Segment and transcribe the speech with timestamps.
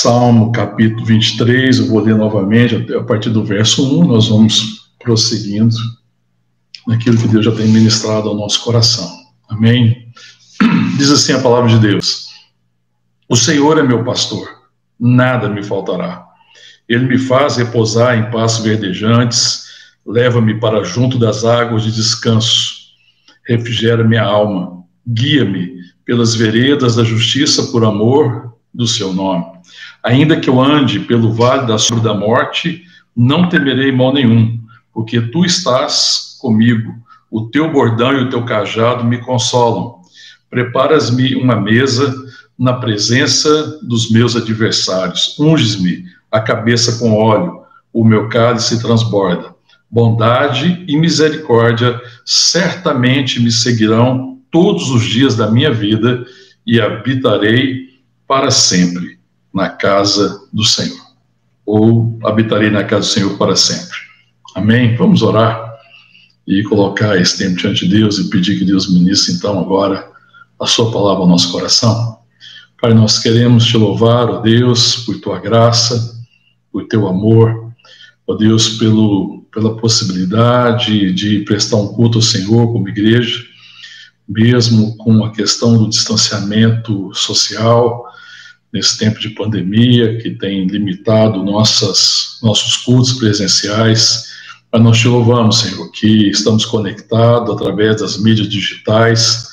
[0.00, 5.74] Salmo capítulo 23, eu vou ler novamente, a partir do verso 1, nós vamos prosseguindo
[6.86, 9.10] naquilo que Deus já tem ministrado ao nosso coração.
[9.48, 10.12] Amém?
[10.96, 12.28] Diz assim a palavra de Deus:
[13.28, 14.48] O Senhor é meu pastor,
[15.00, 16.24] nada me faltará.
[16.88, 19.64] Ele me faz repousar em pastos verdejantes,
[20.06, 22.72] leva-me para junto das águas de descanso,
[23.44, 25.72] refrigera minha alma, guia-me
[26.04, 29.57] pelas veredas da justiça por amor do seu nome.
[30.02, 32.84] Ainda que eu ande pelo vale da sombra da morte,
[33.16, 34.58] não temerei mal nenhum,
[34.92, 36.94] porque tu estás comigo.
[37.30, 39.96] O teu bordão e o teu cajado me consolam.
[40.48, 42.14] Preparas-me uma mesa
[42.58, 45.36] na presença dos meus adversários.
[45.38, 47.62] Unges-me a cabeça com óleo,
[47.92, 49.54] o meu cálice transborda.
[49.90, 56.24] Bondade e misericórdia certamente me seguirão todos os dias da minha vida
[56.66, 57.88] e habitarei
[58.26, 59.17] para sempre
[59.52, 61.06] na casa do Senhor.
[61.64, 63.96] Ou habitarei na casa do Senhor para sempre.
[64.54, 64.96] Amém?
[64.96, 65.68] Vamos orar
[66.46, 70.08] e colocar esse tempo diante de Deus e pedir que Deus ministre então agora
[70.58, 72.18] a sua palavra ao nosso coração.
[72.80, 76.16] Pai, nós queremos te louvar, ó Deus, por tua graça,
[76.72, 77.72] por teu amor,
[78.26, 83.44] ó Deus, pelo, pela possibilidade de prestar um culto ao Senhor como igreja,
[84.28, 88.07] mesmo com a questão do distanciamento social,
[88.72, 94.26] nesse tempo de pandemia que tem limitado nossas, nossos cultos presenciais.
[94.72, 99.48] Mas nós te louvamos, Senhor, que estamos conectados através das mídias digitais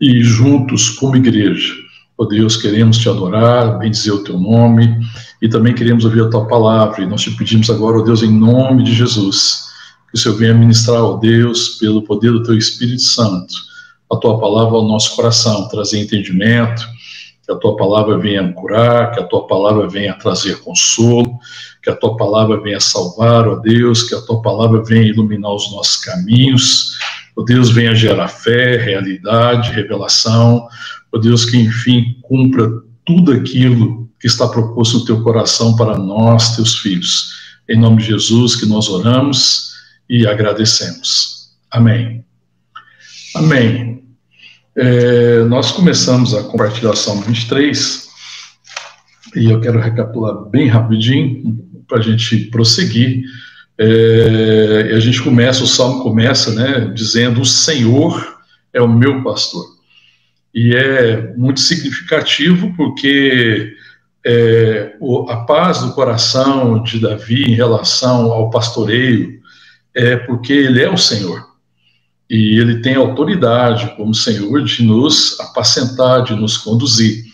[0.00, 1.72] e juntos como igreja.
[2.16, 4.98] Ó oh Deus, queremos te adorar, bendizer o teu nome
[5.40, 7.02] e também queremos ouvir a tua palavra.
[7.02, 9.68] E nós te pedimos agora, ó oh Deus, em nome de Jesus,
[10.10, 13.54] que o Senhor venha ministrar, ó oh Deus, pelo poder do teu Espírito Santo,
[14.10, 16.82] a tua palavra ao nosso coração, trazer entendimento,
[17.48, 21.38] que a tua palavra venha curar, que a tua palavra venha trazer consolo,
[21.82, 25.72] que a tua palavra venha salvar, ó Deus, que a tua palavra venha iluminar os
[25.72, 26.98] nossos caminhos,
[27.34, 30.68] ó Deus, venha gerar fé, realidade, revelação,
[31.10, 32.70] ó Deus, que enfim cumpra
[33.06, 37.30] tudo aquilo que está proposto no teu coração para nós, teus filhos.
[37.66, 39.70] Em nome de Jesus que nós oramos
[40.06, 41.54] e agradecemos.
[41.70, 42.22] Amém.
[43.34, 43.97] Amém.
[44.80, 48.08] É, nós começamos a compartilhar Salmo 23
[49.34, 51.58] e eu quero recapitular bem rapidinho
[51.88, 53.24] para a gente prosseguir.
[53.76, 58.38] É, a gente começa, o Salmo começa, né, dizendo: O Senhor
[58.72, 59.66] é o meu pastor.
[60.54, 63.74] E é muito significativo porque
[64.24, 69.40] é, o, a paz do coração de Davi em relação ao pastoreio
[69.92, 71.47] é porque ele é o Senhor
[72.28, 77.24] e ele tem autoridade como Senhor de nos apacentar, de nos conduzir.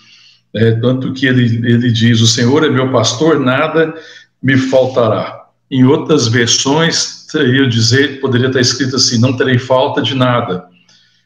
[0.55, 3.93] É, tanto que ele, ele diz: O Senhor é meu pastor, nada
[4.41, 5.47] me faltará.
[5.71, 10.65] Em outras versões, teria dizer, poderia estar escrito assim: Não terei falta de nada,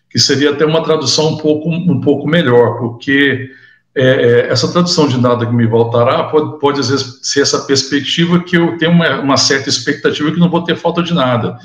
[0.09, 3.51] que seria até uma tradução um pouco, um pouco melhor, porque
[3.95, 7.59] é, é, essa tradução de nada que me faltará pode, pode às vezes ser essa
[7.67, 11.59] perspectiva que eu tenho uma, uma certa expectativa que não vou ter falta de nada.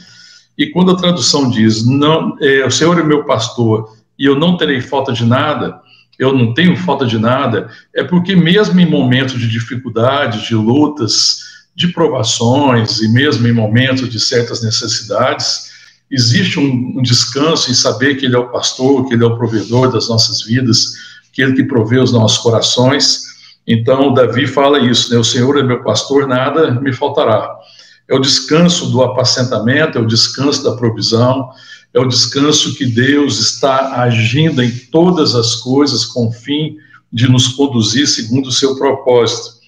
[0.58, 4.56] E quando a tradução diz, não, é, o Senhor é meu pastor e eu não
[4.56, 5.82] terei falta de nada,
[6.20, 11.40] eu não tenho falta de nada, é porque mesmo em momentos de dificuldades, de lutas,
[11.76, 15.72] de provações e mesmo em momentos de certas necessidades,
[16.12, 19.36] existe um, um descanso em saber que Ele é o pastor, que Ele é o
[19.36, 20.94] provedor das nossas vidas,
[21.32, 23.24] que Ele que provê os nossos corações.
[23.66, 25.18] Então, Davi fala isso, né?
[25.18, 27.50] O Senhor é meu pastor, nada me faltará
[28.08, 31.50] é o descanso do apacentamento, é o descanso da provisão,
[31.94, 36.78] é o descanso que Deus está agindo em todas as coisas com o fim
[37.12, 39.62] de nos conduzir segundo o seu propósito.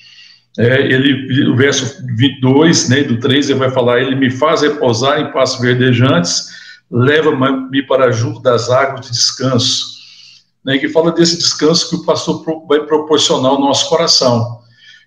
[0.58, 5.20] É, ele, o verso 22, né, do 3, ele vai falar, ele me faz repousar
[5.20, 6.48] em passos verdejantes,
[6.90, 9.96] leva-me para junto das águas de descanso.
[10.64, 14.65] Né, que fala desse descanso que o pastor vai proporcionar ao nosso coração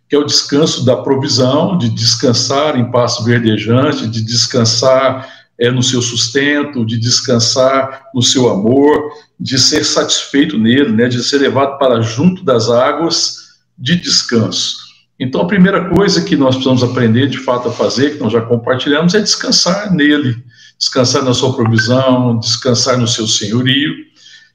[0.09, 5.29] que é o descanso da provisão, de descansar em passo verdejante, de descansar
[5.59, 11.23] é, no seu sustento, de descansar no seu amor, de ser satisfeito nele, né, de
[11.23, 14.77] ser levado para junto das águas de descanso.
[15.21, 18.41] Então, a primeira coisa que nós precisamos aprender de fato a fazer, que nós já
[18.41, 20.43] compartilhamos, é descansar nele,
[20.79, 23.95] descansar na sua provisão, descansar no seu senhorio.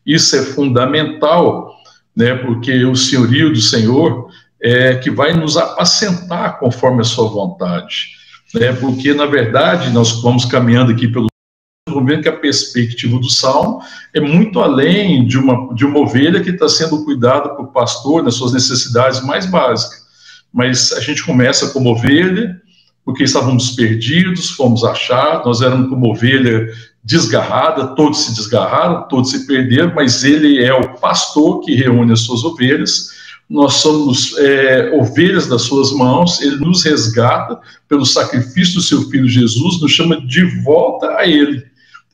[0.05, 1.69] Isso é fundamental,
[2.15, 4.29] né, porque o senhorio do Senhor
[4.63, 8.11] é, que vai nos apacentar conforme a sua vontade.
[8.53, 8.71] Né?
[8.73, 11.27] Porque, na verdade, nós vamos caminhando aqui pelo
[12.05, 13.81] ver que a perspectiva do Salmo
[14.13, 18.35] é muito além de uma, de uma ovelha que está sendo cuidada por pastor nas
[18.35, 20.01] suas necessidades mais básicas.
[20.51, 22.59] Mas a gente começa como ovelha,
[23.03, 26.67] porque estávamos perdidos, fomos achados, nós éramos como ovelha
[27.03, 32.21] desgarrada, todos se desgarraram, todos se perderam, mas ele é o pastor que reúne as
[32.21, 33.09] suas ovelhas,
[33.53, 39.27] nós somos é, ovelhas das suas mãos, ele nos resgata pelo sacrifício do seu filho
[39.27, 41.63] Jesus, nos chama de volta a ele.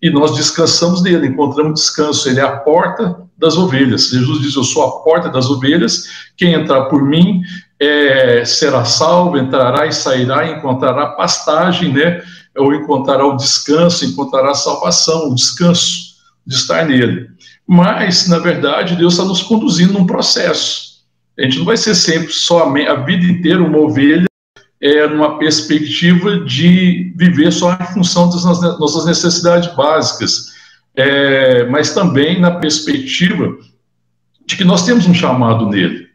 [0.01, 2.27] E nós descansamos nele, encontramos descanso.
[2.27, 4.09] Ele é a porta das ovelhas.
[4.09, 6.03] Jesus diz: Eu sou a porta das ovelhas.
[6.35, 7.41] Quem entrar por mim
[7.79, 12.21] é, será salvo, entrará e sairá, e encontrará pastagem, né?
[12.57, 16.15] Ou encontrará o descanso, encontrará a salvação, o descanso
[16.45, 17.29] de estar nele.
[17.65, 20.88] Mas, na verdade, Deus está nos conduzindo num processo.
[21.39, 24.25] A gente não vai ser sempre só a vida inteira uma ovelha,
[24.81, 30.53] é, numa perspectiva de viver só em função das nossas necessidades básicas,
[30.95, 33.57] é, mas também na perspectiva
[34.45, 36.07] de que nós temos um chamado nele.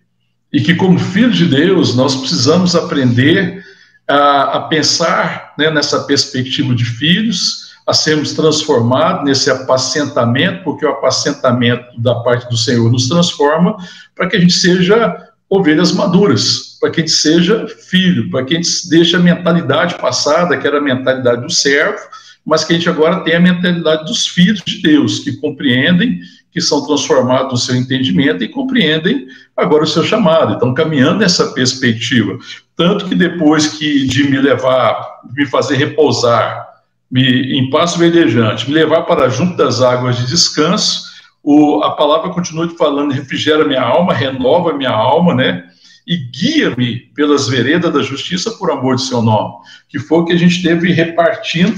[0.53, 3.65] E que, como filhos de Deus, nós precisamos aprender
[4.09, 10.90] a, a pensar né, nessa perspectiva de filhos, a sermos transformados nesse apacentamento, porque o
[10.90, 13.76] apacentamento da parte do Senhor nos transforma
[14.14, 15.14] para que a gente seja
[15.50, 19.96] ovelhas maduras, para que a gente seja filho, para que a gente deixe a mentalidade
[19.96, 21.98] passada, que era a mentalidade do servo,
[22.44, 26.20] mas que a gente agora tem a mentalidade dos filhos de Deus, que compreendem
[26.50, 29.26] que são transformados no seu entendimento e compreendem
[29.56, 30.54] agora o seu chamado.
[30.54, 32.38] Então, caminhando nessa perspectiva.
[32.76, 36.74] Tanto que depois que de me levar, me fazer repousar
[37.10, 41.04] me, em passo verdejante, me levar para junto das águas de descanso,
[41.42, 45.64] o, a palavra continua falando, refrigera minha alma, renova minha alma, né?
[46.06, 49.54] E guia-me pelas veredas da justiça por amor de seu nome,
[49.88, 51.76] que foi o que a gente teve repartindo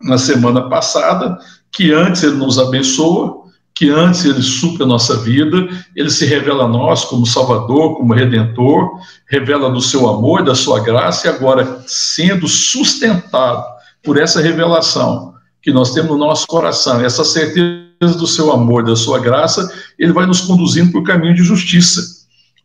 [0.00, 1.38] na semana passada,
[1.72, 3.38] que antes ele nos abençoa,
[3.74, 8.12] que antes ele supre a nossa vida, ele se revela a nós como Salvador, como
[8.12, 8.90] Redentor,
[9.28, 15.72] revela do seu amor, da sua graça, e agora sendo sustentado por essa revelação que
[15.72, 20.26] nós temos no nosso coração, essa certeza do seu amor, da sua graça, ele vai
[20.26, 22.00] nos conduzindo por caminho de justiça,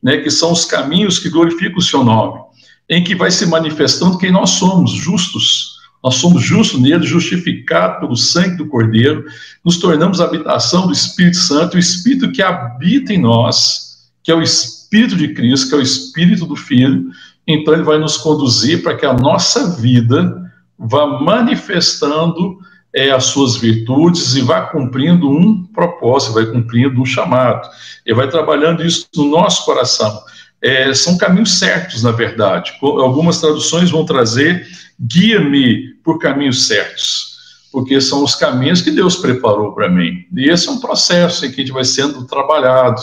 [0.01, 2.39] né, que são os caminhos que glorificam o seu nome,
[2.89, 8.15] em que vai se manifestando quem nós somos, justos, nós somos justos nele, justificados pelo
[8.15, 9.25] sangue do Cordeiro,
[9.63, 14.41] nos tornamos habitação do Espírito Santo, o Espírito que habita em nós, que é o
[14.41, 17.05] Espírito de Cristo, que é o Espírito do Filho.
[17.47, 20.42] Então, ele vai nos conduzir para que a nossa vida
[20.77, 22.57] vá manifestando
[22.93, 27.67] é, as suas virtudes e vá cumprindo um propósito, vai cumprindo um chamado.
[28.05, 30.21] Ele vai trabalhando isso no nosso coração.
[30.61, 32.71] É, são caminhos certos, na verdade.
[32.81, 34.65] Algumas traduções vão trazer
[34.99, 37.37] guia-me por caminhos certos,
[37.71, 40.25] porque são os caminhos que Deus preparou para mim.
[40.35, 43.01] E esse é um processo em que a gente vai sendo trabalhado,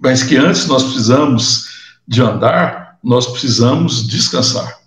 [0.00, 1.64] mas que antes nós precisamos
[2.06, 4.85] de andar, nós precisamos descansar.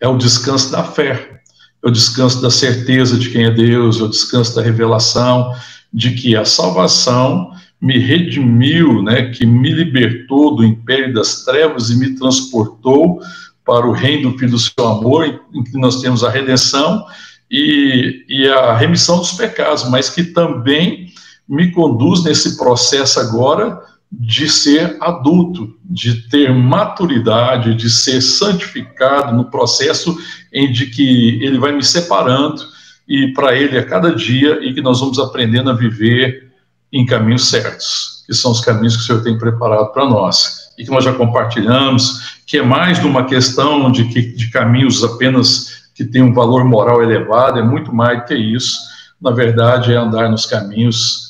[0.00, 1.40] É o descanso da fé,
[1.82, 5.52] é o descanso da certeza de quem é Deus, é o descanso da revelação
[5.92, 7.50] de que a salvação
[7.80, 13.20] me redimiu, né, que me libertou do império das trevas e me transportou
[13.64, 17.04] para o reino do Filho do seu amor, em que nós temos a redenção
[17.50, 21.12] e, e a remissão dos pecados, mas que também
[21.48, 29.50] me conduz nesse processo agora de ser adulto, de ter maturidade, de ser santificado no
[29.50, 30.16] processo
[30.52, 32.62] em de que ele vai me separando
[33.08, 36.52] e para ele a cada dia e que nós vamos aprendendo a viver
[36.92, 40.84] em caminhos certos, que são os caminhos que o Senhor tem preparado para nós e
[40.84, 45.88] que nós já compartilhamos que é mais de uma questão de, que, de caminhos apenas
[45.94, 48.78] que têm um valor moral elevado, é muito mais do que isso.
[49.20, 51.25] Na verdade, é andar nos caminhos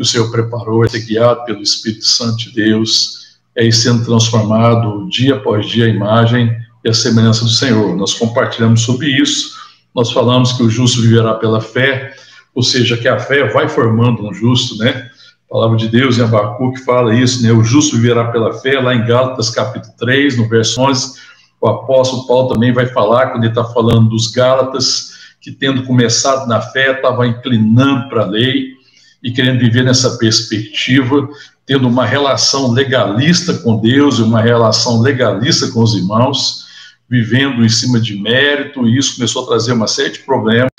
[0.00, 4.02] que o Senhor preparou, é ser guiado pelo Espírito Santo de Deus, é ir sendo
[4.02, 7.94] transformado dia após dia a imagem e a semelhança do Senhor.
[7.94, 9.58] Nós compartilhamos sobre isso,
[9.94, 12.14] nós falamos que o justo viverá pela fé,
[12.54, 15.10] ou seja, que a fé vai formando um justo, né?
[15.50, 17.52] A palavra de Deus em Abacuque fala isso, né?
[17.52, 21.12] O justo viverá pela fé, lá em Gálatas capítulo 3, no verso 11,
[21.60, 25.10] o apóstolo Paulo também vai falar, quando ele está falando dos Gálatas,
[25.42, 28.79] que tendo começado na fé, estava inclinando para a lei
[29.22, 31.28] e querendo viver nessa perspectiva,
[31.66, 36.64] tendo uma relação legalista com Deus e uma relação legalista com os irmãos,
[37.08, 40.70] vivendo em cima de mérito, e isso começou a trazer uma série de problemas.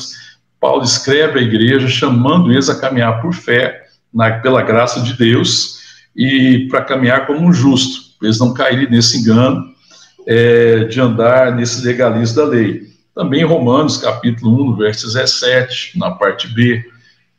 [0.59, 3.81] Paulo escreve à igreja, chamando eles a caminhar por fé,
[4.13, 5.79] na, pela graça de Deus
[6.15, 9.71] e para caminhar como um justo, eles não caírem nesse engano
[10.27, 12.83] é, de andar nesse legalismo da lei.
[13.15, 16.83] Também Romanos, capítulo 1, verso 17, na parte B,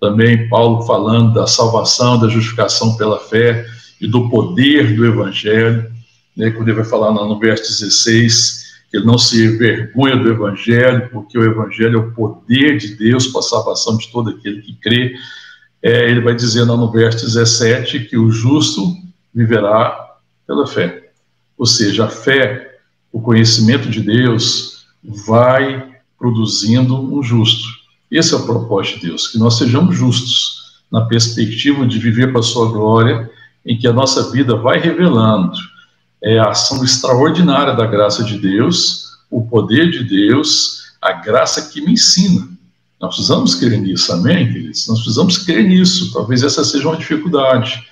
[0.03, 3.65] também Paulo falando da salvação, da justificação pela fé
[4.01, 5.89] e do poder do evangelho,
[6.37, 11.09] né, quando ele vai falar no verso 16, que ele não se vergonha do evangelho,
[11.13, 14.75] porque o evangelho é o poder de Deus para a salvação de todo aquele que
[14.75, 15.15] crê.
[15.81, 18.97] É, ele vai dizer no verso 17 que o justo
[19.33, 21.13] viverá pela fé.
[21.57, 22.77] Ou seja, a fé,
[23.13, 27.82] o conhecimento de Deus, vai produzindo um justo.
[28.13, 32.41] Esse é o propósito de Deus, que nós sejamos justos na perspectiva de viver para
[32.41, 33.31] a sua glória,
[33.65, 35.57] em que a nossa vida vai revelando
[36.23, 41.81] é, a ação extraordinária da graça de Deus, o poder de Deus, a graça que
[41.81, 42.47] me ensina.
[43.01, 44.87] Nós precisamos crer nisso, amém, queridos?
[44.87, 46.13] Nós precisamos crer nisso.
[46.13, 47.83] Talvez essa seja uma dificuldade.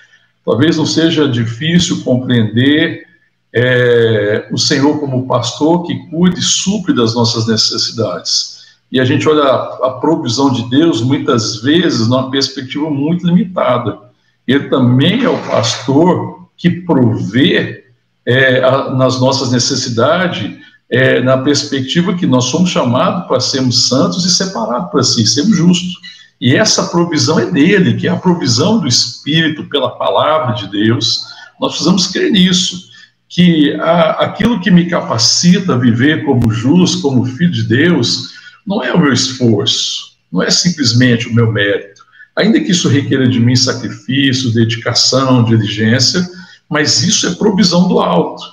[0.44, 3.06] Talvez não seja difícil compreender
[3.54, 8.59] é, o Senhor como pastor que cuida e supre das nossas necessidades.
[8.90, 13.98] E a gente olha a, provisão de Deus muitas vezes numa perspectiva muito limitada.
[14.46, 17.84] Ele também é o pastor que provê
[18.26, 20.58] é, a, nas nossas necessidades,
[20.90, 25.56] é, na perspectiva que nós somos chamados para sermos santos e separados para si, sermos
[25.56, 25.94] justos.
[26.40, 31.26] E essa provisão é dele, que é a provisão do Espírito pela palavra de Deus.
[31.60, 32.90] Nós precisamos crer nisso,
[33.28, 33.72] que
[34.18, 38.39] aquilo que me capacita a viver como justo, como filho de Deus,
[38.70, 42.04] não é o meu esforço, não é simplesmente o meu mérito.
[42.36, 46.24] Ainda que isso requeira de mim sacrifício, dedicação, diligência,
[46.68, 48.44] mas isso é provisão do alto.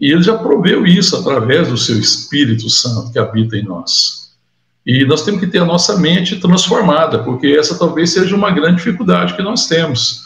[0.00, 4.30] E ele já proveu isso através do seu Espírito Santo que habita em nós.
[4.86, 8.76] E nós temos que ter a nossa mente transformada, porque essa talvez seja uma grande
[8.76, 10.22] dificuldade que nós temos.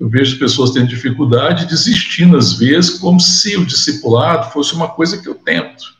[0.00, 5.18] Eu vejo pessoas tendo dificuldade desistindo, às vezes, como se o discipulado fosse uma coisa
[5.18, 5.95] que eu tento.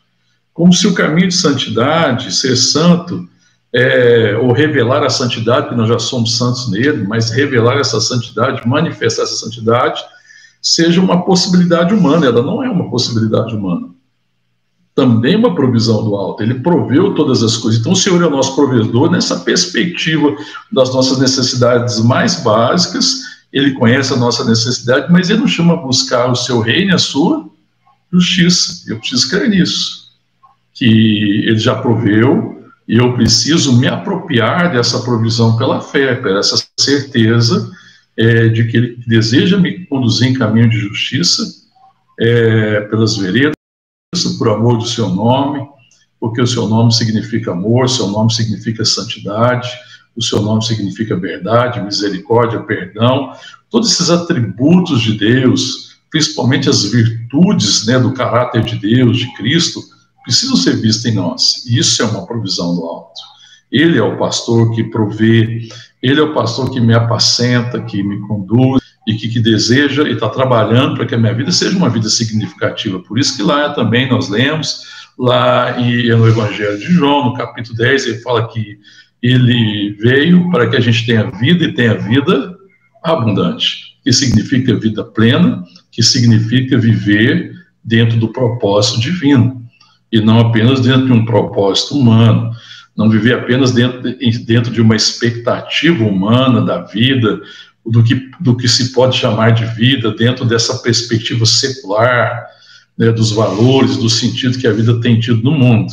[0.57, 3.29] Como se o caminho de santidade, ser santo,
[3.75, 8.67] é, ou revelar a santidade, que nós já somos santos nele, mas revelar essa santidade,
[8.67, 10.03] manifestar essa santidade,
[10.63, 12.25] seja uma possibilidade humana.
[12.25, 13.95] Ela não é uma possibilidade humana
[14.97, 16.43] também uma provisão do alto.
[16.43, 17.79] Ele proveu todas as coisas.
[17.79, 20.35] Então, o Senhor é o nosso provedor nessa perspectiva
[20.73, 23.21] das nossas necessidades mais básicas.
[23.53, 26.95] Ele conhece a nossa necessidade, mas ele nos chama a buscar o seu reino e
[26.95, 27.47] a sua
[28.11, 28.91] justiça.
[28.91, 30.06] Eu preciso crer nisso.
[30.77, 32.57] Que ele já proveu
[32.89, 37.71] e eu preciso me apropriar dessa provisão pela fé, por essa certeza
[38.17, 41.43] é, de que ele deseja me conduzir em caminho de justiça
[42.19, 43.57] é, pelas veredas
[44.39, 45.67] por amor do seu nome,
[46.19, 49.69] porque o seu nome significa amor, o seu nome significa santidade,
[50.17, 53.33] o seu nome significa verdade, misericórdia, perdão,
[53.69, 59.81] todos esses atributos de Deus, principalmente as virtudes né, do caráter de Deus, de Cristo,
[60.27, 61.65] precisam ser vistas em nós.
[61.67, 63.21] E isso é uma provisão do alto.
[63.73, 65.69] Ele é o pastor que provê,
[66.03, 70.13] ele é o pastor que me apacenta, que me conduz, e que, que deseja e
[70.13, 72.99] está trabalhando para que a minha vida seja uma vida significativa.
[72.99, 74.83] Por isso que lá também nós lemos,
[75.17, 78.79] lá em, no Evangelho de João, no capítulo 10, ele fala que
[79.23, 82.57] ele veio para que a gente tenha vida e tenha vida
[83.03, 87.53] abundante, que significa vida plena, que significa viver
[87.83, 89.65] dentro do propósito divino,
[90.17, 92.51] e não apenas dentro de um propósito humano,
[92.97, 97.41] não viver apenas dentro de, dentro de uma expectativa humana da vida,
[97.85, 102.47] do que, do que se pode chamar de vida dentro dessa perspectiva secular,
[102.97, 105.93] né, dos valores, do sentido que a vida tem tido no mundo,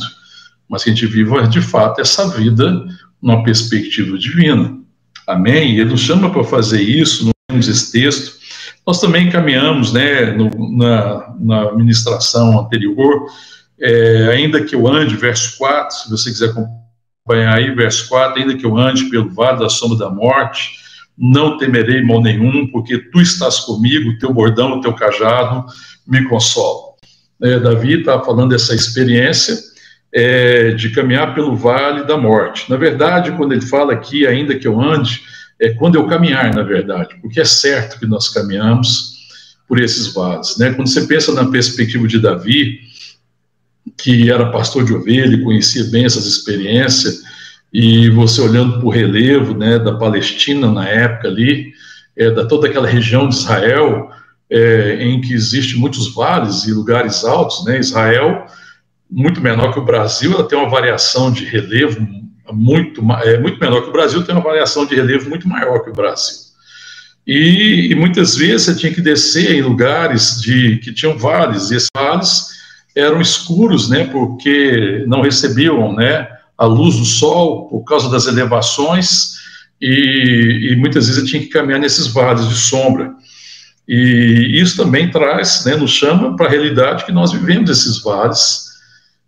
[0.68, 2.84] mas que a gente viva de fato essa vida
[3.22, 4.78] numa perspectiva divina.
[5.26, 5.74] Amém?
[5.74, 8.34] E ele nos chama para fazer isso, nós esse texto.
[8.86, 13.26] Nós também caminhamos, né, no, na, na ministração anterior,
[13.84, 18.56] é, ainda que eu ande, verso 4, se você quiser acompanhar aí, verso 4, ainda
[18.56, 20.70] que eu ande pelo vale da sombra da morte,
[21.18, 25.66] não temerei mal nenhum, porque tu estás comigo, teu bordão, teu cajado
[26.06, 26.94] me consolam.
[27.42, 29.54] É, Davi está falando dessa experiência
[30.14, 32.70] é, de caminhar pelo vale da morte.
[32.70, 35.20] Na verdade, quando ele fala aqui, ainda que eu ande,
[35.60, 39.12] é quando eu caminhar, na verdade, porque é certo que nós caminhamos
[39.68, 40.56] por esses vales.
[40.56, 40.72] Né?
[40.72, 42.80] Quando você pensa na perspectiva de Davi,
[43.96, 47.22] que era pastor de ovelha conhecia bem essas experiências,
[47.72, 51.72] e você olhando para o relevo né, da Palestina na época ali,
[52.16, 54.10] é, da toda aquela região de Israel,
[54.48, 58.46] é, em que existe muitos vales e lugares altos, né, Israel,
[59.10, 62.06] muito menor que o Brasil, ela tem uma variação de relevo
[62.52, 65.90] muito, é, muito menor que o Brasil, tem uma variação de relevo muito maior que
[65.90, 66.44] o Brasil.
[67.26, 71.76] E, e muitas vezes você tinha que descer em lugares de, que tinham vales, e
[71.76, 72.54] esses vales
[72.94, 79.34] eram escuros, né, porque não recebiam, né, a luz do sol por causa das elevações
[79.80, 83.12] e, e muitas vezes eu tinha que caminhar nesses vales de sombra.
[83.86, 88.64] E isso também traz, né, nos chama para a realidade que nós vivemos esses vales,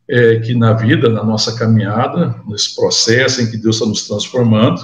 [0.08, 4.80] é, que na vida, na nossa caminhada, nesse processo em que Deus está nos transformando,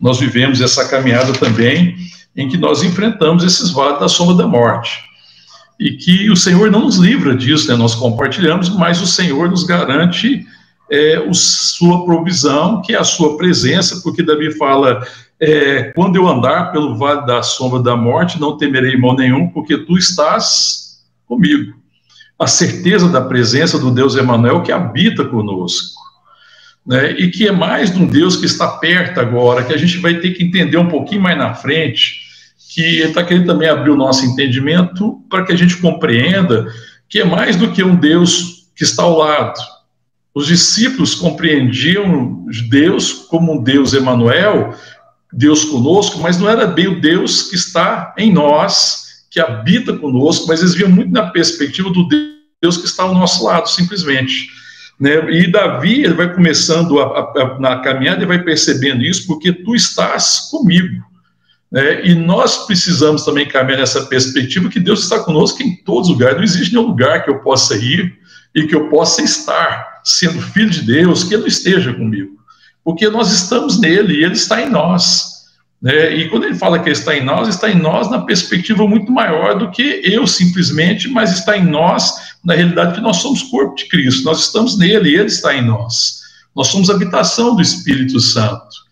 [0.00, 1.96] nós vivemos essa caminhada também
[2.36, 5.13] em que nós enfrentamos esses vales da sombra da morte.
[5.78, 7.76] E que o Senhor não nos livra disso, né?
[7.76, 10.46] nós compartilhamos, mas o Senhor nos garante
[10.90, 15.02] é, o, sua provisão, que é a sua presença, porque Davi fala:
[15.40, 19.78] é, quando eu andar pelo vale da sombra da morte, não temerei mal nenhum, porque
[19.78, 21.74] tu estás comigo.
[22.38, 26.02] A certeza da presença do Deus Emanuel que habita conosco.
[26.86, 29.96] Né, e que é mais de um Deus que está perto agora, que a gente
[29.98, 32.23] vai ter que entender um pouquinho mais na frente,
[32.74, 36.66] que está querendo também abrir o nosso entendimento para que a gente compreenda
[37.08, 39.60] que é mais do que um Deus que está ao lado.
[40.34, 44.74] Os discípulos compreendiam Deus como um Deus Emanuel,
[45.32, 50.48] Deus conosco, mas não era bem o Deus que está em nós, que habita conosco,
[50.48, 52.08] mas eles viam muito na perspectiva do
[52.60, 54.48] Deus que está ao nosso lado, simplesmente.
[54.98, 55.30] Né?
[55.30, 59.76] E Davi ele vai começando a, a, na caminhada e vai percebendo isso, porque tu
[59.76, 61.13] estás comigo.
[61.74, 62.06] Né?
[62.06, 66.36] E nós precisamos também caminhar nessa perspectiva que Deus está conosco em todos os lugares.
[66.36, 68.14] Não existe nenhum lugar que eu possa ir
[68.54, 72.34] e que eu possa estar sendo filho de Deus que Ele não esteja comigo
[72.84, 75.32] porque nós estamos nele e ele está em nós.
[75.80, 76.14] Né?
[76.14, 79.10] E quando ele fala que ele está em nós, está em nós na perspectiva muito
[79.10, 83.74] maior do que eu simplesmente, mas está em nós na realidade que nós somos corpo
[83.74, 86.20] de Cristo, nós estamos nele e ele está em nós.
[86.54, 88.84] Nós somos habitação do Espírito Santo.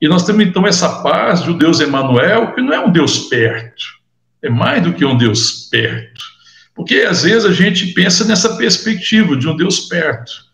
[0.00, 3.28] E nós temos então essa paz de um Deus Emanuel, que não é um Deus
[3.28, 3.84] perto,
[4.42, 6.20] é mais do que um Deus perto.
[6.74, 10.50] Porque às vezes a gente pensa nessa perspectiva de um Deus perto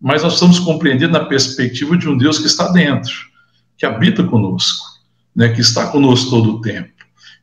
[0.00, 3.12] mas nós estamos compreendendo na perspectiva de um Deus que está dentro,
[3.76, 4.86] que habita conosco,
[5.34, 6.92] né, que está conosco todo o tempo,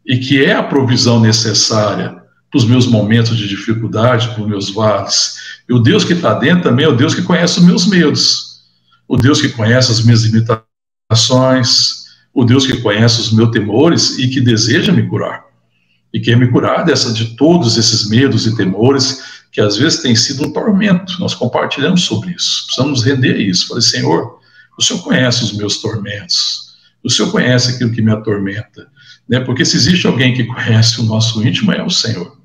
[0.05, 2.15] e que é a provisão necessária
[2.49, 5.35] para os meus momentos de dificuldade, para os meus vales.
[5.67, 8.61] E o Deus que está dentro também é o Deus que conhece os meus medos,
[9.07, 10.64] o Deus que conhece as minhas limitações,
[12.33, 15.45] o Deus que conhece os meus temores e que deseja me curar.
[16.13, 20.15] E quer me curar dessa, de todos esses medos e temores que às vezes tem
[20.15, 21.19] sido um tormento.
[21.19, 22.65] Nós compartilhamos sobre isso.
[22.65, 23.67] Precisamos render isso.
[23.67, 24.39] Falei, Senhor,
[24.77, 26.75] o Senhor conhece os meus tormentos.
[27.03, 28.87] O Senhor conhece aquilo que me atormenta.
[29.29, 29.39] Né?
[29.39, 32.35] Porque se existe alguém que conhece o nosso íntimo, é o Senhor.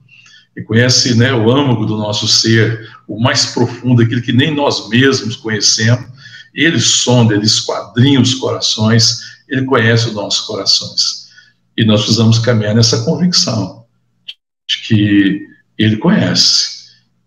[0.56, 4.88] E conhece né, o âmago do nosso ser, o mais profundo, aquilo que nem nós
[4.88, 6.04] mesmos conhecemos.
[6.54, 11.28] Ele sonda, ele esquadrinha os corações, ele conhece os nossos corações.
[11.76, 13.84] E nós precisamos caminhar nessa convicção
[14.68, 15.46] de que
[15.78, 16.80] ele conhece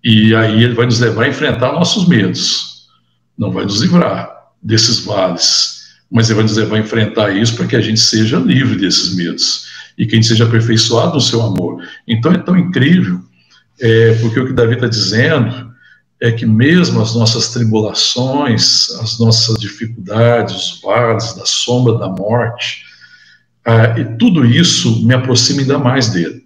[0.04, 2.88] e aí ele vai nos levar a enfrentar nossos medos.
[3.38, 4.30] Não vai nos livrar
[4.62, 8.38] desses vales, mas ele vai nos levar a enfrentar isso para que a gente seja
[8.38, 9.66] livre desses medos
[9.98, 11.82] e que a gente seja aperfeiçoado no seu amor.
[12.06, 13.22] Então é tão incrível,
[13.80, 15.73] é, porque o que Davi está dizendo
[16.24, 22.84] é que mesmo as nossas tribulações, as nossas dificuldades, os vales da sombra da morte,
[23.66, 26.44] ah, e tudo isso me aproxima ainda mais dele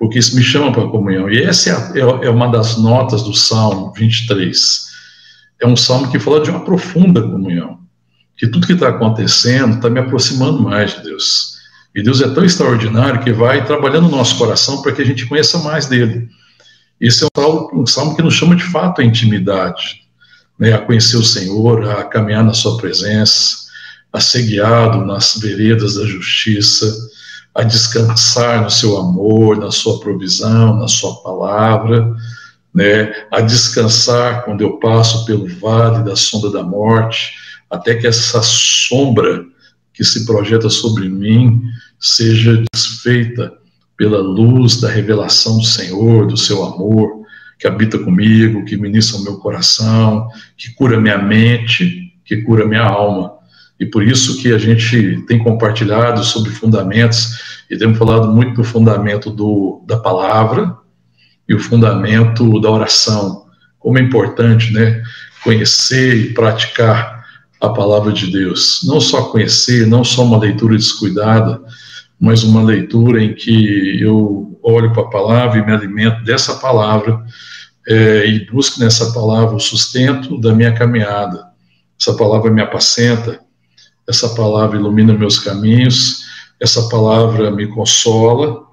[0.00, 1.30] porque isso me chama para a comunhão.
[1.30, 4.88] E essa é, é, é, uma das notas do Salmo 23.
[5.60, 7.78] É um salmo que fala de uma profunda comunhão,
[8.34, 11.58] que tudo que está acontecendo está me aproximando mais de Deus.
[11.94, 15.26] E Deus é tão extraordinário que vai trabalhando no nosso coração para que a gente
[15.26, 16.30] conheça mais dele.
[17.00, 20.02] Esse é um salmo, um salmo que nos chama de fato a intimidade,
[20.58, 23.56] né, a conhecer o Senhor, a caminhar na sua presença,
[24.12, 26.94] a ser guiado nas veredas da justiça,
[27.54, 32.14] a descansar no seu amor, na sua provisão, na sua palavra,
[32.72, 33.12] né?
[33.30, 37.32] A descansar quando eu passo pelo vale da sombra da morte,
[37.68, 39.44] até que essa sombra
[39.92, 41.62] que se projeta sobre mim
[41.98, 43.52] seja desfeita
[44.00, 47.20] pela luz da revelação do Senhor, do seu amor,
[47.58, 52.80] que habita comigo, que ministra o meu coração, que cura minha mente, que cura minha
[52.80, 53.38] alma
[53.78, 58.64] e por isso que a gente tem compartilhado sobre fundamentos e temos falado muito do
[58.64, 60.76] fundamento do, da palavra
[61.46, 63.46] e o fundamento da oração.
[63.78, 65.02] Como é importante, né,
[65.44, 67.24] conhecer e praticar
[67.58, 68.80] a palavra de Deus.
[68.84, 71.60] Não só conhecer, não só uma leitura descuidada,
[72.20, 77.24] mas uma leitura em que eu olho para a palavra e me alimento dessa palavra
[77.88, 81.46] é, e busco nessa palavra o sustento da minha caminhada.
[81.98, 83.40] Essa palavra me apacenta,
[84.06, 86.20] essa palavra ilumina meus caminhos,
[86.60, 88.64] essa palavra me consola,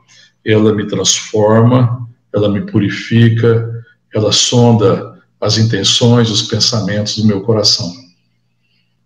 [0.46, 3.70] ela me transforma, ela me purifica,
[4.14, 7.94] ela sonda as intenções, os pensamentos do meu coração.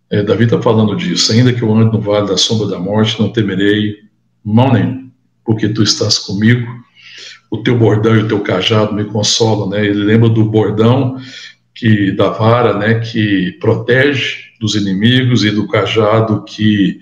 [0.09, 1.31] É, Davi está falando disso.
[1.31, 4.10] Ainda que eu ande no vale da sombra da morte, não temerei
[4.45, 5.09] nenhum,
[5.45, 6.67] porque tu estás comigo.
[7.49, 9.85] O teu bordão e o teu cajado me consolam, né?
[9.85, 11.17] Ele lembra do bordão
[11.75, 16.99] que da vara, né, que protege dos inimigos e do cajado que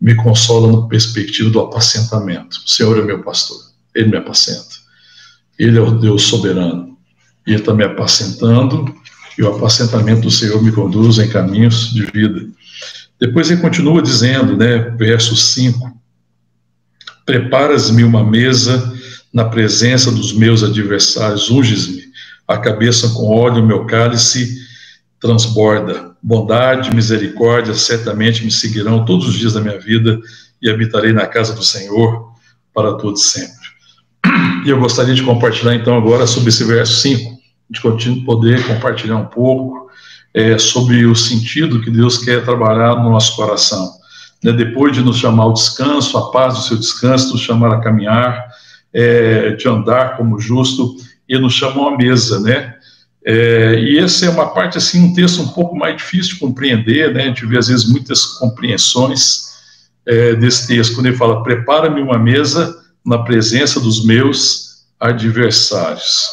[0.00, 2.58] me consola no perspectiva do apacentamento.
[2.64, 3.58] O Senhor é meu pastor,
[3.94, 4.74] Ele me apacenta.
[5.58, 6.96] Ele é o Deus soberano.
[7.46, 8.94] E Ele está me apacentando,
[9.36, 12.46] e o apacentamento do Senhor me conduz em caminhos de vida.
[13.18, 15.90] Depois ele continua dizendo, né, verso 5:
[17.24, 18.92] Preparas-me uma mesa
[19.32, 22.04] na presença dos meus adversários, unges-me
[22.46, 24.62] a cabeça com óleo, meu cálice
[25.18, 26.14] transborda.
[26.22, 30.20] Bondade, misericórdia certamente me seguirão todos os dias da minha vida
[30.60, 32.32] e habitarei na casa do Senhor
[32.72, 33.64] para todos sempre.
[34.64, 37.38] E eu gostaria de compartilhar então agora sobre esse verso 5,
[37.70, 39.90] de poder compartilhar um pouco
[40.32, 43.92] é, sobre o sentido que Deus quer trabalhar no nosso coração.
[44.44, 47.80] Né, depois de nos chamar ao descanso, a paz do seu descanso, nos chamar a
[47.80, 48.46] caminhar,
[48.92, 52.74] é, de andar como justo, e nos chamam à mesa, né?
[53.24, 57.14] É, e essa é uma parte, assim, um texto um pouco mais difícil de compreender,
[57.14, 57.22] né?
[57.22, 59.44] A gente vê, às vezes, muitas compreensões
[60.04, 66.26] é, desse texto, quando ele fala, prepara-me uma mesa na presença dos meus adversários.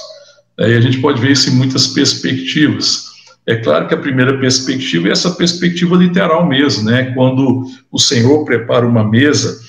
[0.60, 3.11] Aí a gente pode ver isso em muitas perspectivas.
[3.46, 7.12] É claro que a primeira perspectiva é essa perspectiva literal mesmo, né?
[7.14, 9.60] Quando o Senhor prepara uma mesa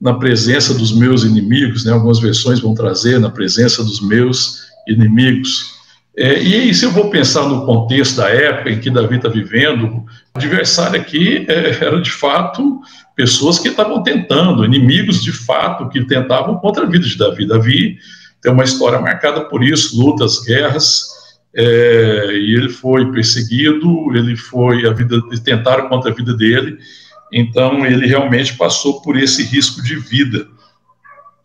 [0.00, 1.92] na presença dos meus inimigos, né?
[1.92, 5.78] Algumas versões vão trazer na presença dos meus inimigos.
[6.16, 9.28] É, e aí, se eu vou pensar no contexto da época em que Davi está
[9.28, 12.80] vivendo, o adversário aqui é, era de fato
[13.14, 17.46] pessoas que estavam tentando, inimigos de fato que tentavam contra a vida de Davi.
[17.46, 17.98] Davi
[18.42, 21.19] tem uma história marcada por isso, lutas, guerras,
[21.54, 26.78] é, e ele foi perseguido, ele foi a vida, tentaram contra a vida dele,
[27.32, 30.46] então ele realmente passou por esse risco de vida.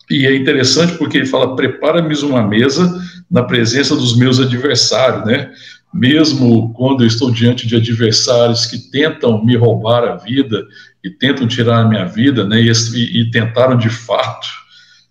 [0.09, 5.51] E é interessante porque ele fala: prepara-me uma mesa na presença dos meus adversários, né?
[5.93, 10.65] Mesmo quando eu estou diante de adversários que tentam me roubar a vida
[11.03, 12.61] e tentam tirar a minha vida, né?
[12.61, 14.47] E, e tentaram de fato.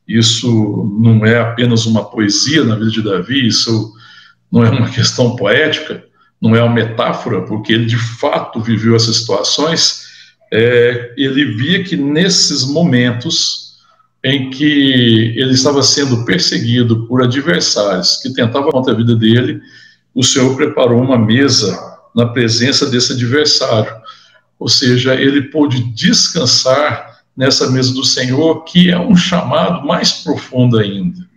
[0.06, 3.92] Isso não é apenas uma poesia na vida de Davi, isso
[4.54, 6.04] não é uma questão poética,
[6.40, 10.04] não é uma metáfora, porque ele de fato viveu essas situações.
[10.52, 13.74] É, ele via que nesses momentos
[14.22, 19.60] em que ele estava sendo perseguido por adversários que tentavam contra a vida dele,
[20.14, 21.76] o Senhor preparou uma mesa
[22.14, 23.92] na presença desse adversário.
[24.56, 30.78] Ou seja, ele pôde descansar nessa mesa do Senhor, que é um chamado mais profundo
[30.78, 31.33] ainda.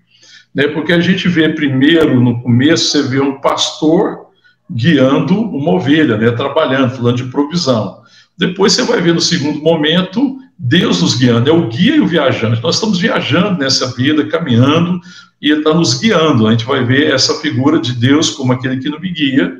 [0.57, 0.67] Né?
[0.69, 4.25] Porque a gente vê primeiro, no começo, você vê um pastor
[4.69, 6.31] guiando uma ovelha, né?
[6.31, 8.01] trabalhando, falando de provisão.
[8.35, 12.07] Depois você vai ver no segundo momento Deus nos guiando, é o guia e o
[12.07, 12.63] viajante.
[12.63, 14.99] Nós estamos viajando nessa vida, caminhando,
[15.39, 16.47] e Ele está nos guiando.
[16.47, 19.59] A gente vai ver essa figura de Deus como aquele que nos guia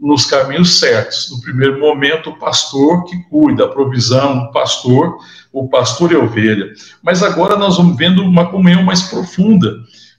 [0.00, 1.30] nos caminhos certos.
[1.30, 5.18] No primeiro momento, o pastor que cuida, a provisão, o pastor,
[5.52, 6.72] o pastor e a ovelha.
[7.02, 9.76] Mas agora nós vamos vendo uma comunhão mais profunda,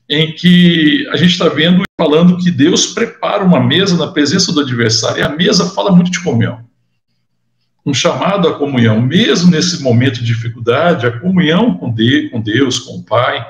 [0.10, 4.62] em que a gente está vendo falando que Deus prepara uma mesa na presença do
[4.62, 6.68] adversário, e a mesa fala muito de comunhão
[7.90, 13.04] um chamado à comunhão, mesmo nesse momento de dificuldade, a comunhão com Deus, com o
[13.04, 13.46] Pai,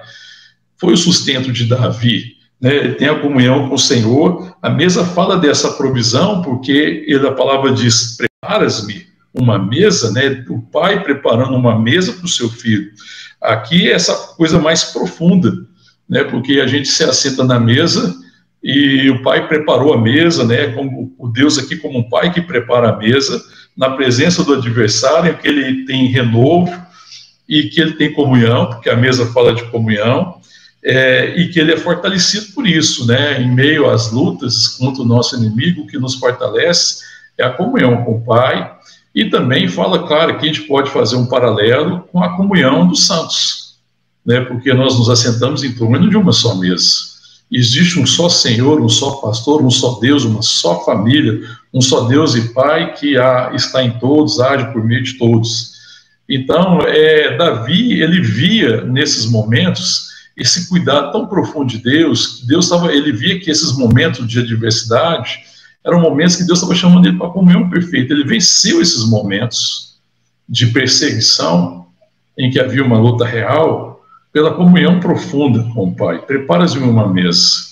[0.78, 2.38] foi o sustento de Davi.
[2.60, 2.76] Né?
[2.76, 4.56] Ele tem a comunhão com o Senhor.
[4.62, 10.46] A mesa fala dessa provisão, porque ele, a palavra diz: preparas-me uma mesa, né?
[10.50, 12.92] o pai preparando uma mesa para o seu filho.
[13.42, 15.52] Aqui é essa coisa mais profunda,
[16.10, 16.24] né?
[16.24, 18.16] porque a gente se assenta na mesa
[18.64, 20.68] e o pai preparou a mesa, né?
[20.70, 23.42] como o Deus aqui como um pai que prepara a mesa
[23.78, 26.74] na presença do adversário, que ele tem renovo
[27.48, 30.40] e que ele tem comunhão, porque a mesa fala de comunhão,
[30.84, 33.42] é, e que ele é fortalecido por isso, né?
[33.42, 37.04] Em meio às lutas contra o nosso inimigo, o que nos fortalece
[37.38, 38.72] é a comunhão com o Pai,
[39.14, 43.08] e também fala, claro, que a gente pode fazer um paralelo com a comunhão dos
[43.08, 43.59] santos,
[44.30, 44.42] né?
[44.42, 47.10] Porque nós nos assentamos em torno de uma só mesa.
[47.52, 51.42] Existe um só Senhor, um só pastor, um só Deus, uma só família,
[51.74, 55.72] um só Deus e Pai que há, está em todos, age por meio de todos.
[56.30, 62.94] Então, é, Davi, ele via nesses momentos esse cuidado tão profundo de Deus, Deus estava,
[62.94, 65.40] ele via que esses momentos de adversidade
[65.84, 68.14] eram momentos que Deus estava chamando ele para a comunhão perfeita.
[68.14, 69.98] Ele venceu esses momentos
[70.48, 71.88] de perseguição,
[72.38, 73.89] em que havia uma luta real,
[74.32, 76.20] pela comunhão profunda com o Pai.
[76.20, 77.70] Prepara-se uma mesa.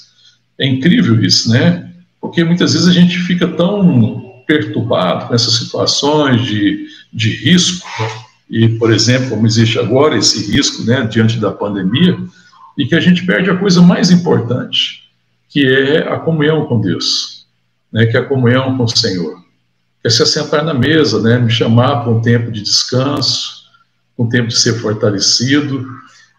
[0.58, 1.91] É incrível isso, né?
[2.20, 7.86] Porque muitas vezes a gente fica tão perturbado com essas situações de, de risco,
[8.50, 12.17] e, por exemplo, como existe agora esse risco, né, diante da pandemia,
[12.78, 15.04] e que a gente perde a coisa mais importante,
[15.50, 17.46] que é a comunhão com Deus,
[17.91, 19.38] né, que é a comunhão com o Senhor.
[20.02, 23.63] É se assentar na mesa, né, me chamar para um tempo de descanso,
[24.17, 25.86] um tempo de ser fortalecido,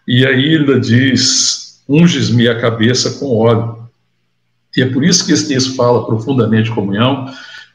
[0.08, 3.76] e aí ainda diz, unges-me a cabeça com óleo.
[4.74, 7.26] E é por isso que esse texto fala profundamente de comunhão,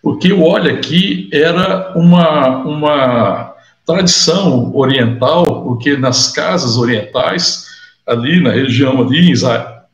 [0.02, 3.54] porque o óleo aqui era uma, uma
[3.86, 7.68] tradição oriental, porque nas casas orientais,
[8.08, 9.32] ali na região ali, em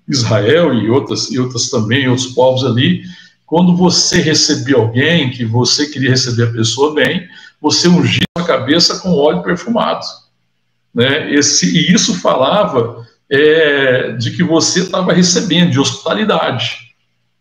[0.07, 3.01] Israel e outras, e outras também, outros povos ali,
[3.45, 7.27] quando você recebia alguém, que você queria receber a pessoa bem,
[7.59, 10.05] você ungia a cabeça com óleo perfumado.
[10.93, 11.33] Né?
[11.33, 16.77] Esse, e isso falava é, de que você estava recebendo, de hospitalidade,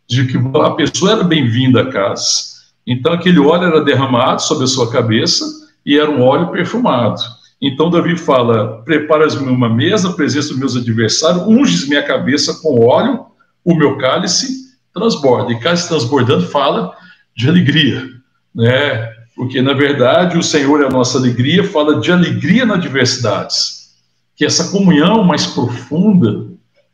[0.08, 2.48] de que a pessoa era bem-vinda à casa.
[2.87, 5.44] Então aquele óleo era derramado sobre a sua cabeça
[5.84, 7.20] e era um óleo perfumado.
[7.61, 13.26] Então Davi fala: Preparas-me uma mesa, presença dos meus adversários, unges minha cabeça com óleo,
[13.64, 15.52] o meu cálice transborda.
[15.52, 16.94] E cálice transbordando fala
[17.37, 18.06] de alegria,
[18.54, 19.17] né?
[19.38, 23.94] Porque na verdade o Senhor é a nossa alegria, fala de alegria nas adversidades.
[24.37, 26.46] Que essa comunhão mais profunda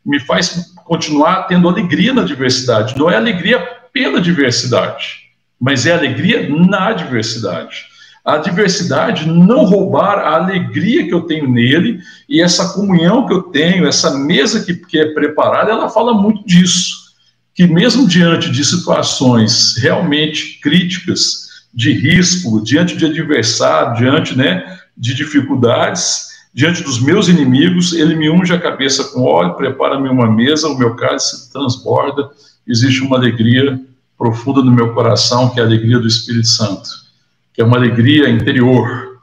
[0.05, 2.97] me faz continuar tendo alegria na adversidade.
[2.97, 3.59] Não é alegria
[3.91, 5.25] pela adversidade
[5.59, 7.85] mas é alegria na adversidade.
[8.23, 13.43] A adversidade não roubar a alegria que eu tenho nele e essa comunhão que eu
[13.43, 17.05] tenho, essa mesa que, que é preparada, ela fala muito disso.
[17.53, 21.44] Que mesmo diante de situações realmente críticas,
[21.75, 28.29] de risco, diante de adversário, diante né, de dificuldades, diante dos meus inimigos, ele me
[28.29, 32.29] unge a cabeça com óleo, prepara-me uma mesa, o meu cálice transborda,
[32.65, 33.77] existe uma alegria
[34.17, 36.89] profunda no meu coração, que é a alegria do Espírito Santo,
[37.53, 39.19] que é uma alegria interior,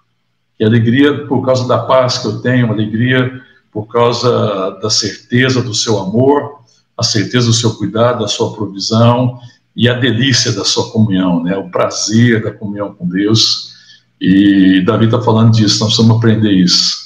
[0.55, 3.41] que é alegria por causa da paz que eu tenho, uma alegria
[3.73, 6.61] por causa da certeza do seu amor,
[6.99, 9.41] a certeza do seu cuidado, da sua provisão
[9.75, 11.57] e a delícia da sua comunhão, né?
[11.57, 13.73] O prazer da comunhão com Deus.
[14.21, 16.97] E Davi está falando disso, nós precisamos aprender isso,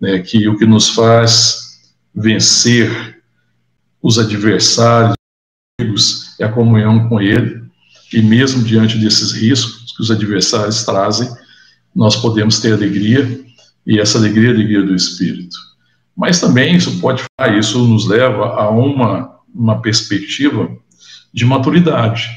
[0.00, 0.18] né?
[0.20, 1.66] Que o que nos faz
[2.14, 3.20] vencer
[4.02, 5.16] os adversários
[6.38, 7.62] é a comunhão com Ele,
[8.12, 11.28] e mesmo diante desses riscos que os adversários trazem,
[11.94, 13.44] nós podemos ter alegria,
[13.86, 15.56] e essa alegria é a alegria do Espírito.
[16.16, 17.24] Mas também isso pode,
[17.58, 20.70] isso nos leva a uma, uma perspectiva
[21.32, 22.28] de maturidade.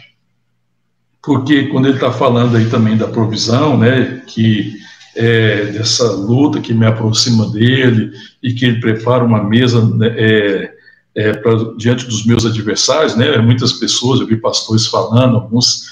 [1.21, 4.79] Porque quando ele está falando aí também da provisão, né, que
[5.15, 10.73] é, dessa luta que me aproxima dele e que ele prepara uma mesa né, é,
[11.15, 13.37] é, pra, diante dos meus adversários, né?
[13.39, 15.83] Muitas pessoas, eu vi pastores falando, alguns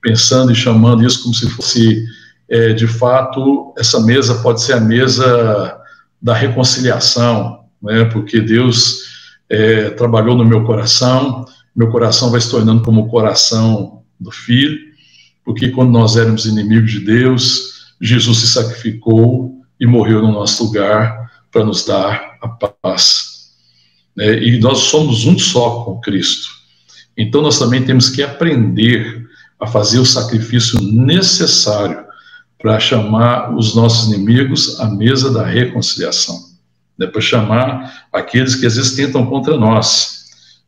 [0.00, 2.04] pensando e chamando isso como se fosse,
[2.48, 5.78] é, de fato, essa mesa pode ser a mesa
[6.20, 8.04] da reconciliação, né?
[8.06, 9.02] Porque Deus
[9.48, 14.78] é, trabalhou no meu coração, meu coração vai se tornando como o coração do Filho,
[15.44, 21.30] porque quando nós éramos inimigos de Deus, Jesus se sacrificou e morreu no nosso lugar
[21.50, 23.32] para nos dar a paz
[24.16, 26.48] né, e nós somos um só com Cristo.
[27.16, 29.26] Então nós também temos que aprender
[29.60, 32.04] a fazer o sacrifício necessário
[32.60, 36.38] para chamar os nossos inimigos à mesa da reconciliação,
[36.98, 40.21] né, para chamar aqueles que às vezes tentam contra nós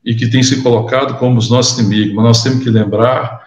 [0.05, 2.15] e que têm se colocado como os nossos inimigos.
[2.15, 3.43] Mas nós temos que lembrar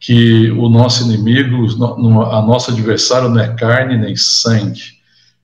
[0.00, 1.66] que o nosso inimigo,
[2.30, 4.80] a nosso adversário não é carne nem sangue,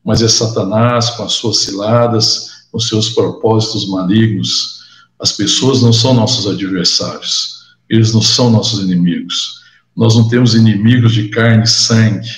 [0.04, 4.82] mas é Satanás com as suas ciladas, os seus propósitos malignos.
[5.20, 9.62] As pessoas não são nossos adversários, eles não são nossos inimigos.
[9.96, 12.28] Nós não temos inimigos de carne e sangue.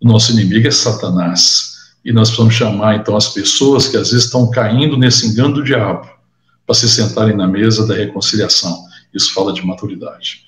[0.00, 1.72] O nosso inimigo é Satanás.
[2.04, 5.64] E nós precisamos chamar então as pessoas que às vezes estão caindo nesse engano do
[5.64, 6.13] diabo
[6.66, 8.84] para se sentarem na mesa da reconciliação.
[9.12, 10.44] Isso fala de maturidade.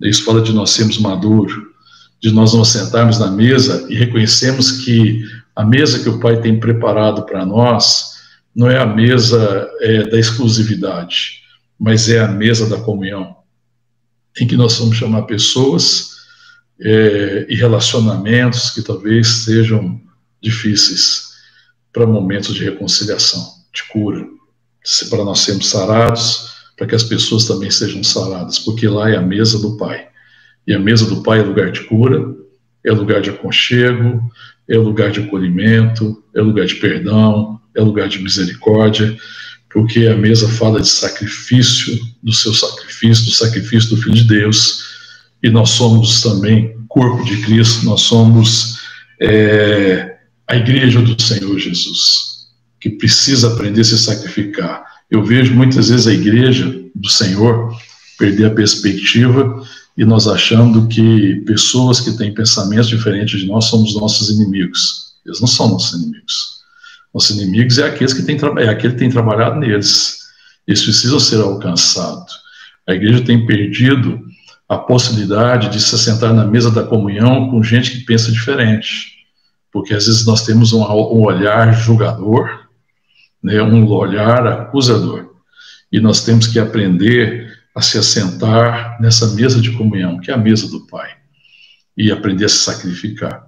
[0.00, 1.54] Isso fala de nós sermos maduros,
[2.20, 5.22] de nós nos sentarmos na mesa e reconhecemos que
[5.54, 8.16] a mesa que o Pai tem preparado para nós
[8.54, 11.42] não é a mesa é, da exclusividade,
[11.78, 13.36] mas é a mesa da comunhão,
[14.40, 16.16] em que nós vamos chamar pessoas
[16.80, 20.00] é, e relacionamentos que talvez sejam
[20.42, 21.32] difíceis
[21.92, 24.26] para momentos de reconciliação, de cura,
[25.08, 29.22] para nós sermos sarados, para que as pessoas também sejam saradas, porque lá é a
[29.22, 30.06] mesa do Pai.
[30.66, 32.24] E a mesa do Pai é lugar de cura,
[32.84, 34.20] é lugar de aconchego,
[34.68, 39.16] é lugar de acolhimento, é lugar de perdão, é lugar de misericórdia,
[39.70, 44.84] porque a mesa fala de sacrifício, do seu sacrifício, do sacrifício do Filho de Deus,
[45.42, 48.78] e nós somos também corpo de Cristo, nós somos
[49.20, 50.16] é,
[50.48, 52.35] a igreja do Senhor Jesus,
[52.80, 54.84] que precisa aprender a se sacrificar.
[55.10, 57.76] Eu vejo muitas vezes a igreja do Senhor
[58.18, 59.62] perder a perspectiva
[59.96, 65.14] e nós achando que pessoas que têm pensamentos diferentes de nós somos nossos inimigos.
[65.24, 66.56] Eles não são nossos inimigos.
[67.14, 70.18] Nossos inimigos é aqueles que têm, é aquele que tem trabalhado neles.
[70.66, 72.32] Eles precisam ser alcançados.
[72.86, 74.20] A igreja tem perdido
[74.68, 79.14] a possibilidade de se sentar na mesa da comunhão com gente que pensa diferente.
[79.72, 82.65] Porque às vezes nós temos um, um olhar julgador,
[83.46, 85.36] né, um olhar acusador.
[85.92, 90.36] E nós temos que aprender a se assentar nessa mesa de comunhão, que é a
[90.36, 91.10] mesa do Pai,
[91.96, 93.46] e aprender a se sacrificar.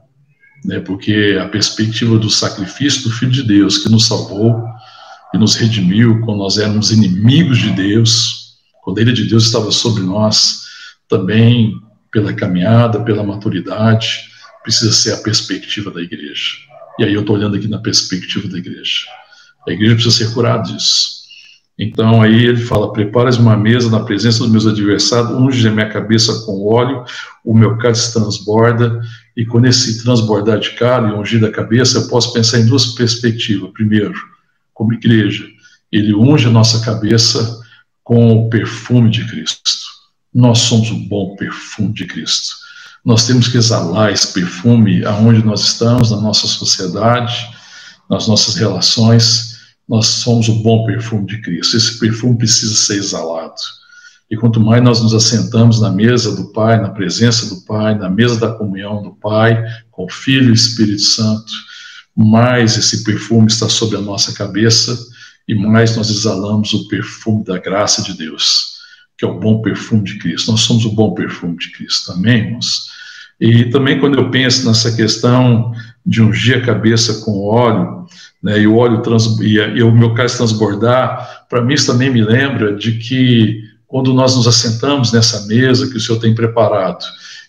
[0.65, 4.63] Né, porque a perspectiva do sacrifício do Filho de Deus, que nos salvou
[5.35, 9.73] e nos redimiu quando nós éramos inimigos de Deus, quando a ira de Deus estava
[9.73, 10.61] sobre nós,
[11.09, 11.75] também
[12.13, 14.29] pela caminhada, pela maturidade,
[14.63, 16.55] precisa ser a perspectiva da igreja.
[17.01, 19.07] E aí eu estou olhando aqui na perspectiva da igreja.
[19.69, 21.19] A igreja precisa ser curada disso.
[21.79, 25.89] Então aí ele fala: Preparas uma mesa na presença dos meus adversários, unge a minha
[25.89, 27.05] cabeça com óleo,
[27.45, 29.01] o meu cálice transborda,
[29.37, 33.71] e quando esse transbordar de cálice, ungir da cabeça, eu posso pensar em duas perspectivas.
[33.73, 34.15] Primeiro,
[34.75, 35.45] como igreja,
[35.93, 37.61] ele unge a nossa cabeça
[38.03, 39.63] com o perfume de Cristo.
[40.35, 42.55] Nós somos o bom perfume de Cristo.
[43.05, 47.49] Nós temos que exalar esse perfume aonde nós estamos, na nossa sociedade,
[48.11, 49.48] nas nossas relações
[49.89, 51.77] nós somos o bom perfume de Cristo.
[51.77, 53.55] Esse perfume precisa ser exalado.
[54.31, 58.11] E quanto mais nós nos assentamos na mesa do Pai, na presença do Pai, na
[58.11, 61.51] mesa da comunhão do Pai, com o Filho e o Espírito Santo,
[62.15, 64.99] mais esse perfume está sobre a nossa cabeça
[65.47, 68.81] e mais nós exalamos o perfume da graça de Deus,
[69.17, 70.51] que é o bom perfume de Cristo.
[70.51, 72.89] Nós somos o bom perfume de Cristo, amém, irmãos?
[73.41, 75.73] E também quando eu penso nessa questão
[76.05, 78.07] de ungir a cabeça com óleo,
[78.43, 82.11] né, e o óleo trans, e, e o meu cálice transbordar, para mim isso também
[82.11, 87.05] me lembra de que quando nós nos assentamos nessa mesa que o Senhor tem preparado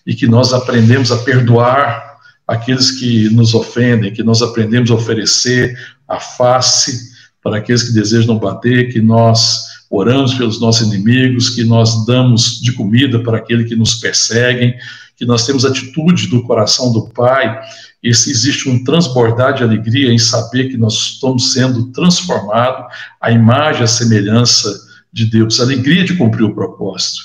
[0.06, 2.10] e que nós aprendemos a perdoar
[2.46, 5.76] aqueles que nos ofendem, que nós aprendemos a oferecer
[6.08, 7.10] a face
[7.42, 12.72] para aqueles que desejam bater, que nós oramos pelos nossos inimigos, que nós damos de
[12.72, 14.74] comida para aqueles que nos perseguem,
[15.20, 17.60] que nós temos atitude do coração do Pai
[18.02, 22.86] esse, existe um transbordar de alegria em saber que nós estamos sendo transformados
[23.20, 24.74] à imagem, à semelhança
[25.12, 27.20] de Deus, alegria de cumprir o propósito.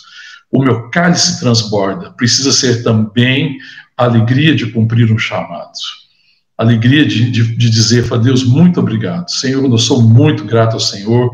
[0.52, 3.58] O meu cálice transborda, precisa ser também
[3.96, 5.72] alegria de cumprir um chamado.
[6.58, 9.30] Alegria de, de, de dizer para Deus, muito obrigado.
[9.30, 11.32] Senhor, eu sou muito grato ao Senhor,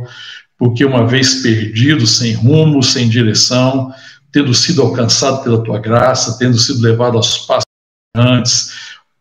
[0.60, 3.91] porque uma vez perdido, sem rumo, sem direção,
[4.32, 7.65] tendo sido alcançado pela tua graça, tendo sido levado aos passos
[8.15, 8.72] antes,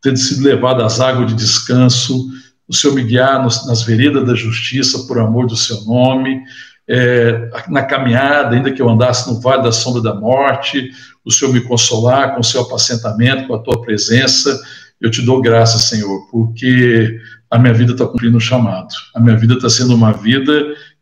[0.03, 2.29] tendo sido levado às águas de descanso,
[2.67, 6.41] o Senhor me guiar nos, nas veredas da justiça por amor do seu nome,
[6.89, 10.91] é, na caminhada, ainda que eu andasse no vale da sombra da morte,
[11.25, 14.59] o Senhor me consolar com o seu apacentamento, com a tua presença,
[15.01, 17.19] eu te dou graça, Senhor, porque
[17.51, 20.53] a minha vida está cumprindo o chamado, a minha vida está sendo uma vida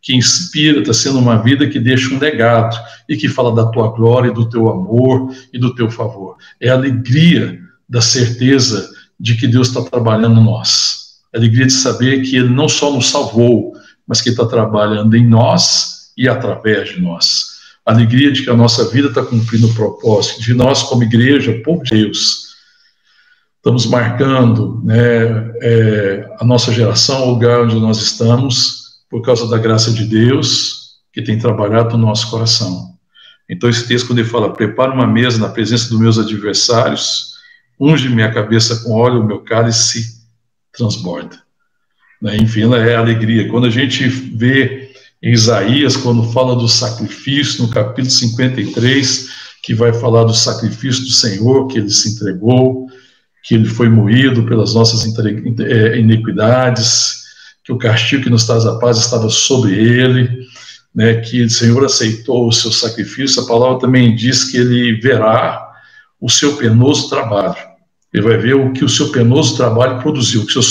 [0.00, 2.76] que inspira, está sendo uma vida que deixa um legado
[3.08, 6.36] e que fala da tua glória, do teu amor e do teu favor.
[6.60, 7.58] É a alegria
[7.88, 11.18] da certeza de que Deus está trabalhando em nós.
[11.34, 13.72] A alegria de saber que Ele não só nos salvou,
[14.06, 17.58] mas que está trabalhando em nós e através de nós.
[17.84, 21.60] A alegria de que a nossa vida está cumprindo o propósito, de nós, como igreja,
[21.64, 22.48] povo de Deus,
[23.56, 29.58] estamos marcando né, é, a nossa geração, o lugar onde nós estamos, por causa da
[29.58, 32.94] graça de Deus que tem trabalhado no nosso coração.
[33.48, 37.34] Então, esse texto, quando ele fala, prepara uma mesa na presença dos meus adversários,
[37.80, 40.18] unge minha cabeça com óleo, o meu cálice
[40.72, 41.42] transborda.
[42.20, 42.36] Né?
[42.36, 43.48] Enfim, ela é alegria.
[43.48, 44.90] Quando a gente vê
[45.22, 49.28] em Isaías, quando fala do sacrifício, no capítulo 53,
[49.62, 52.86] que vai falar do sacrifício do Senhor, que ele se entregou,
[53.42, 55.04] que ele foi moído pelas nossas
[55.60, 57.17] é, iniquidades,
[57.68, 60.40] que o castigo que nos traz a paz estava sobre ele,
[60.94, 63.42] né, que o Senhor aceitou o seu sacrifício.
[63.42, 65.70] A palavra também diz que ele verá
[66.18, 67.58] o seu penoso trabalho.
[68.10, 70.62] Ele vai ver o que o seu penoso trabalho produziu, o seu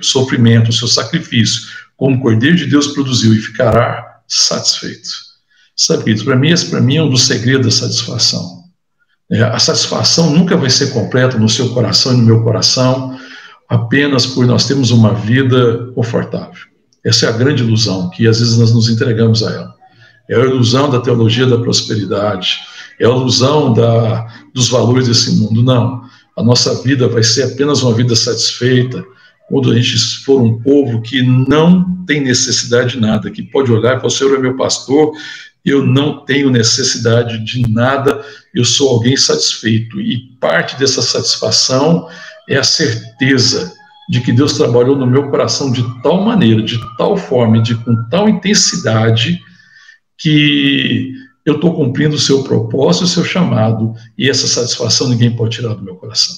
[0.00, 1.62] sofrimento, o seu sacrifício,
[1.96, 5.08] como o Cordeiro de Deus produziu, e ficará satisfeito.
[5.76, 8.62] Sabe, para mim, esse para mim é um dos segredos da satisfação.
[9.28, 13.18] É, a satisfação nunca vai ser completa no seu coração e no meu coração,
[13.68, 16.62] apenas por nós termos uma vida confortável.
[17.04, 19.74] Essa é a grande ilusão que às vezes nós nos entregamos a ela.
[20.28, 22.60] É a ilusão da teologia da prosperidade,
[22.98, 25.62] é a ilusão da, dos valores desse mundo.
[25.62, 26.02] Não.
[26.36, 29.04] A nossa vida vai ser apenas uma vida satisfeita
[29.48, 33.92] quando a gente for um povo que não tem necessidade de nada, que pode olhar
[33.92, 35.12] e falar: o Senhor é meu pastor,
[35.64, 40.00] eu não tenho necessidade de nada, eu sou alguém satisfeito.
[40.00, 42.08] E parte dessa satisfação
[42.48, 43.72] é a certeza
[44.08, 48.08] de que Deus trabalhou no meu coração de tal maneira, de tal forma, de com
[48.08, 49.40] tal intensidade,
[50.18, 51.12] que
[51.44, 55.74] eu estou cumprindo o seu propósito, o seu chamado, e essa satisfação ninguém pode tirar
[55.74, 56.34] do meu coração.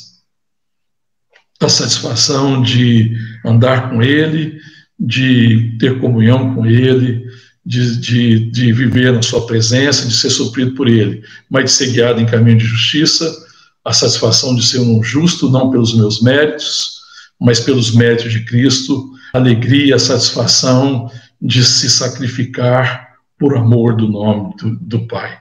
[1.60, 4.58] A satisfação de andar com Ele,
[4.98, 7.24] de ter comunhão com Ele,
[7.64, 11.92] de, de, de viver na Sua presença, de ser suprido por Ele, mas de ser
[11.92, 13.45] guiado em caminho de justiça,
[13.86, 16.96] a satisfação de ser um justo, não pelos meus méritos,
[17.40, 21.08] mas pelos méritos de Cristo, a alegria, a satisfação
[21.40, 25.38] de se sacrificar por amor do nome do, do Pai,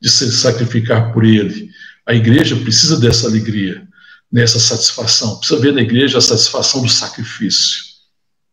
[0.00, 1.68] de se sacrificar por Ele.
[2.06, 3.86] A igreja precisa dessa alegria,
[4.32, 5.36] nessa satisfação.
[5.36, 7.82] Precisa ver na igreja a satisfação do sacrifício,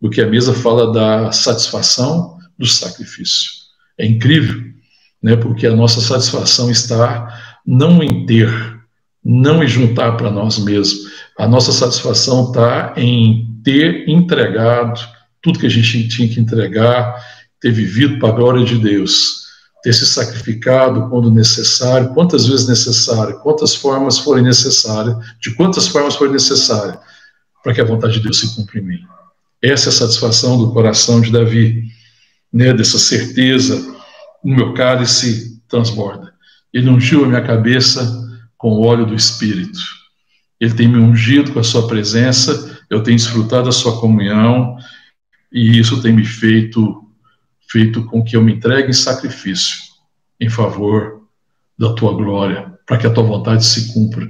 [0.02, 3.52] porque a mesa fala da satisfação do sacrifício.
[3.98, 4.62] É incrível,
[5.24, 5.38] né?
[5.38, 8.79] Porque a nossa satisfação está não em ter,
[9.24, 11.12] não juntar para nós mesmos.
[11.38, 15.00] A nossa satisfação está em ter entregado
[15.42, 17.16] tudo que a gente tinha que entregar
[17.60, 19.48] ter vivido para a glória de Deus,
[19.84, 26.16] ter se sacrificado quando necessário, quantas vezes necessário, quantas formas forem necessárias, de quantas formas
[26.16, 26.98] forem necessárias,
[27.64, 29.00] para que a vontade de Deus se cumpra em mim.
[29.62, 31.84] Essa é a satisfação do coração de Davi,
[32.52, 33.96] né, dessa certeza,
[34.44, 36.34] o meu cálice transborda.
[36.74, 38.19] Ele ungiu a minha cabeça
[38.60, 39.80] com o óleo do Espírito.
[40.60, 44.78] Ele tem me ungido com a sua presença, eu tenho desfrutado da sua comunhão,
[45.52, 47.06] e isso tem me feito
[47.72, 49.78] feito com que eu me entregue em sacrifício
[50.40, 51.22] em favor
[51.78, 54.30] da tua glória, para que a tua vontade se cumpra.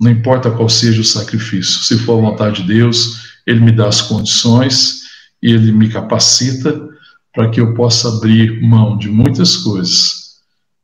[0.00, 3.86] Não importa qual seja o sacrifício, se for a vontade de Deus, Ele me dá
[3.86, 5.02] as condições
[5.42, 6.88] e Ele me capacita
[7.32, 10.19] para que eu possa abrir mão de muitas coisas,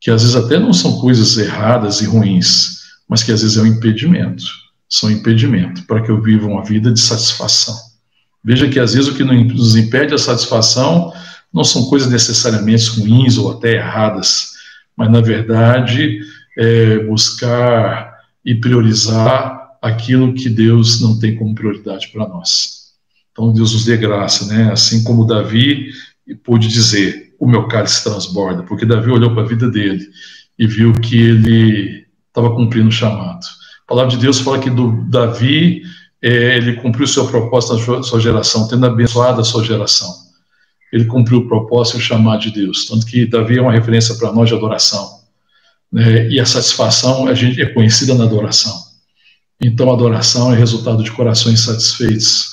[0.00, 2.76] que às vezes até não são coisas erradas e ruins,
[3.08, 4.44] mas que às vezes é um impedimento,
[4.88, 7.76] são impedimento para que eu viva uma vida de satisfação.
[8.44, 11.12] Veja que às vezes o que nos impede a satisfação
[11.52, 14.50] não são coisas necessariamente ruins ou até erradas,
[14.96, 16.20] mas na verdade
[16.56, 22.92] é buscar e priorizar aquilo que Deus não tem como prioridade para nós.
[23.32, 24.72] Então Deus nos dê graça, né?
[24.72, 25.90] Assim como Davi
[26.44, 30.06] pôde dizer, o meu cálice transborda, porque Davi olhou para a vida dele
[30.58, 33.44] e viu que ele estava cumprindo o chamado.
[33.84, 35.82] A palavra de Deus fala que do Davi
[36.22, 40.26] é, ele cumpriu o seu propósito na sua geração, tendo abençoado a sua geração
[40.92, 42.86] ele cumpriu o propósito e o chamado de Deus.
[42.86, 45.20] Tanto que Davi é uma referência para nós de adoração.
[45.92, 46.28] Né?
[46.28, 48.74] E a satisfação a gente é conhecida na adoração.
[49.60, 52.48] Então, a adoração é resultado de corações satisfeitos,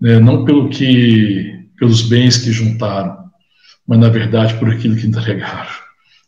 [0.00, 0.18] né?
[0.18, 3.17] não pelo que, pelos bens que juntaram,
[3.88, 5.70] mas na verdade por aquilo que entregaram.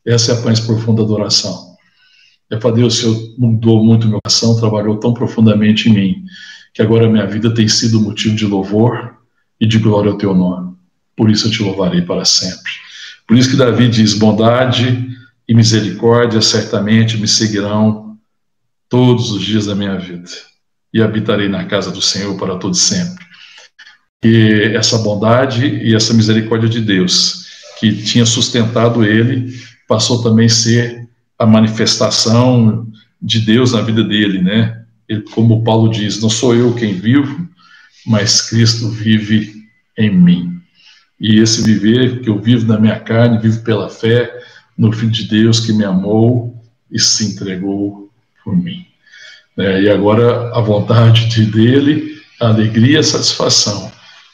[0.05, 1.77] Essa é a mais profunda adoração.
[2.51, 6.25] É para Deus, o Senhor mudou muito meu coração, trabalhou tão profundamente em mim,
[6.75, 9.15] que agora a minha vida tem sido motivo de louvor
[9.61, 10.71] e de glória ao teu nome
[11.21, 12.73] por isso eu te louvarei para sempre.
[13.29, 15.07] Por isso que Davi diz: bondade
[15.47, 18.19] e misericórdia certamente me seguirão
[18.89, 20.31] todos os dias da minha vida,
[20.95, 23.23] e habitarei na casa do Senhor para todo sempre.
[24.25, 27.40] E essa bondade e essa misericórdia de Deus,
[27.81, 29.53] que tinha sustentado ele,
[29.89, 31.09] passou também a ser
[31.39, 32.87] a manifestação
[33.21, 34.83] de Deus na vida dele, né?
[35.09, 37.49] Ele, como Paulo diz, não sou eu quem vivo,
[38.07, 39.65] mas Cristo vive
[39.99, 40.61] em mim.
[41.19, 44.31] E esse viver que eu vivo na minha carne, vivo pela fé
[44.77, 48.11] no Filho de Deus que me amou e se entregou
[48.45, 48.87] por mim.
[49.57, 53.91] É, e agora a vontade de dele, a alegria, a satisfação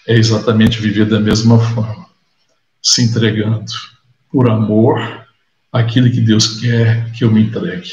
[0.07, 2.06] é exatamente viver da mesma forma,
[2.87, 3.73] se entregando
[4.31, 5.01] por amor
[5.73, 7.91] aquilo que Deus quer que eu me entregue.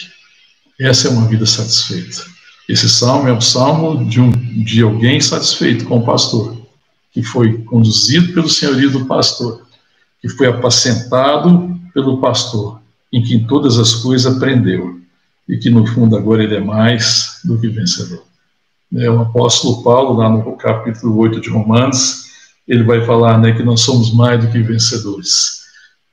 [0.79, 2.23] Essa é uma vida satisfeita.
[2.69, 6.55] Esse salmo é um salmo de, um, de alguém satisfeito com o pastor
[7.11, 9.65] que foi conduzido pelo senhorio do pastor,
[10.21, 12.79] que foi apacentado pelo pastor,
[13.11, 14.99] em que todas as coisas aprendeu,
[15.49, 18.23] e que no fundo agora ele é mais do que vencedor.
[18.95, 22.22] É, o apóstolo Paulo, lá no capítulo 8 de Romanos,
[22.67, 25.63] ele vai falar né, que nós somos mais do que vencedores,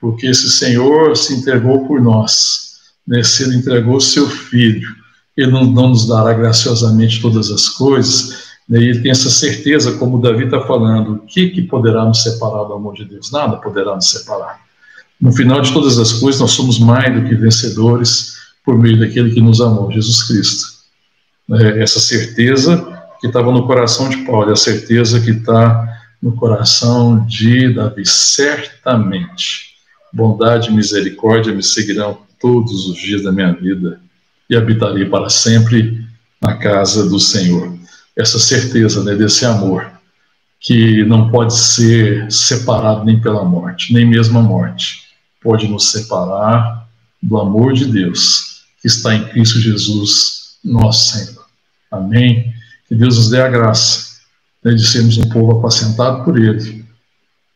[0.00, 2.70] porque esse Senhor se entregou por nós,
[3.06, 4.88] né, se ele entregou seu Filho,
[5.36, 10.18] ele não, não nos dará graciosamente todas as coisas, E ele tem essa certeza, como
[10.18, 13.30] o Davi está falando, o que, que poderá nos separar do amor de Deus?
[13.30, 14.60] Nada poderá nos separar.
[15.20, 19.32] No final de todas as coisas, nós somos mais do que vencedores por meio daquele
[19.32, 20.68] que nos amou, Jesus Cristo.
[21.52, 22.86] É, essa certeza
[23.20, 28.04] que estava no coração de Paulo, é a certeza que está no coração de Davi.
[28.06, 29.74] Certamente,
[30.12, 34.00] bondade e misericórdia me seguirão todos os dias da minha vida
[34.48, 36.04] e habitarei para sempre
[36.40, 37.78] na casa do Senhor.
[38.16, 39.90] Essa certeza né, desse amor
[40.58, 45.02] que não pode ser separado nem pela morte, nem mesmo a morte,
[45.42, 46.86] pode nos separar
[47.22, 51.46] do amor de Deus que está em Cristo Jesus, nosso Senhor.
[51.90, 52.52] Amém?
[52.88, 54.09] Que Deus nos dê a graça
[54.64, 56.84] né, de sermos um povo apacentado por Ele,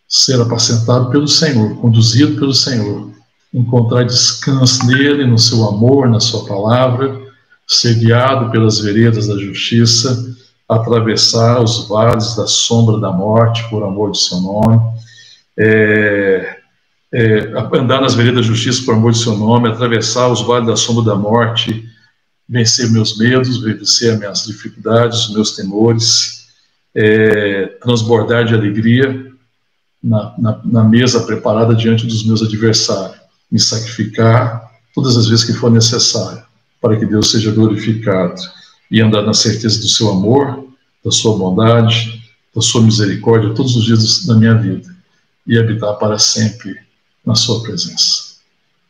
[0.09, 3.11] ser apacentado pelo Senhor, conduzido pelo Senhor,
[3.53, 7.23] encontrar descanso nele, no seu amor, na sua palavra,
[7.67, 10.35] ser guiado pelas veredas da justiça,
[10.69, 14.81] atravessar os vales da sombra da morte por amor do seu nome,
[15.57, 16.57] é,
[17.13, 20.77] é, andar nas veredas da justiça por amor do seu nome, atravessar os vales da
[20.77, 21.89] sombra da morte,
[22.49, 26.44] vencer meus medos, vencer as minhas dificuldades, meus temores,
[26.95, 29.33] é, transbordar de alegria
[30.03, 33.19] na, na, na, mesa preparada diante dos meus adversários,
[33.51, 36.43] me sacrificar todas as vezes que for necessário,
[36.81, 38.41] para que Deus seja glorificado
[38.91, 40.69] e andar na certeza do seu amor,
[41.05, 42.23] da sua bondade,
[42.55, 44.95] da sua misericórdia todos os dias da minha vida
[45.47, 46.77] e habitar para sempre
[47.25, 48.35] na sua presença.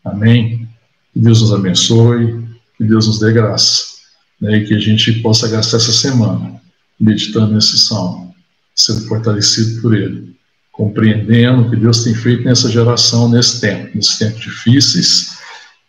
[0.04, 0.68] Amém?
[1.12, 2.44] Que Deus nos abençoe,
[2.76, 3.94] que Deus nos dê graça,
[4.40, 6.60] né, e que a gente possa gastar essa semana
[6.98, 8.34] meditando nesse salmo,
[8.74, 10.34] sendo fortalecido por ele,
[10.72, 15.38] compreendendo o que Deus tem feito nessa geração, nesse tempo, nesses tempos difíceis,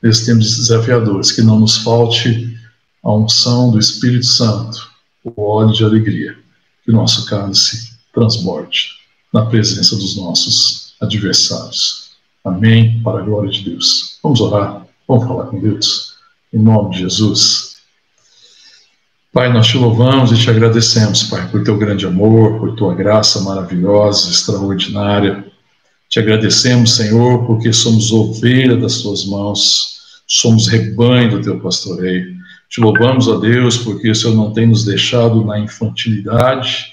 [0.02, 2.56] nesses tempos desafiadores, que não nos falte
[3.04, 4.90] a unção do Espírito Santo,
[5.24, 6.38] o óleo de alegria,
[6.84, 8.90] que o nosso cálice transborde
[9.34, 12.12] na presença dos nossos adversários.
[12.44, 14.20] Amém, para a glória de Deus.
[14.22, 16.16] Vamos orar, vamos falar com Deus,
[16.54, 17.75] em nome de Jesus.
[19.36, 23.42] Pai, nós te louvamos e te agradecemos, Pai, por teu grande amor, por tua graça
[23.42, 25.44] maravilhosa, extraordinária.
[26.08, 32.34] Te agradecemos, Senhor, porque somos ovelha das tuas mãos, somos rebanho do teu pastoreio.
[32.70, 36.86] Te louvamos, ó Deus, porque o Senhor não tem nos deixado na infantilidade,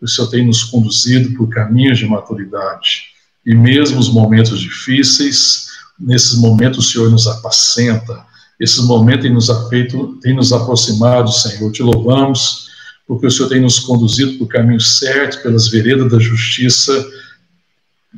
[0.00, 3.08] o Senhor tem nos conduzido por caminhos de maturidade.
[3.44, 5.66] E mesmo os momentos difíceis,
[5.98, 8.24] nesses momentos o Senhor nos apacenta,
[8.60, 11.72] esses momentos têm nos, feito, têm nos aproximado, Senhor.
[11.72, 12.68] Te louvamos,
[13.08, 16.92] porque o Senhor tem nos conduzido por caminhos certos, pelas veredas da justiça,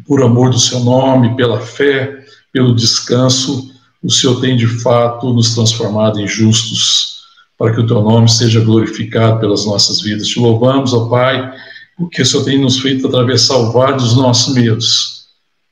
[0.04, 3.72] por amor do Seu nome, pela fé, pelo descanso.
[4.02, 7.22] O Senhor tem de fato nos transformado em justos,
[7.56, 10.26] para que o Teu nome seja glorificado pelas nossas vidas.
[10.26, 11.52] Te louvamos, ó Pai,
[11.96, 15.26] porque o Senhor tem nos feito atravessar o vale dos nossos medos.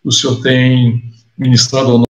[0.04, 1.02] O Senhor tem
[1.36, 2.09] ministrado ao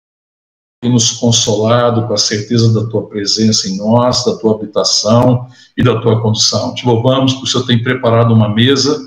[0.82, 5.46] tem nos consolado com a certeza da tua presença em nós, da tua habitação
[5.78, 6.74] e da tua condição.
[6.74, 9.00] Te louvamos porque o Senhor tem preparado uma mesa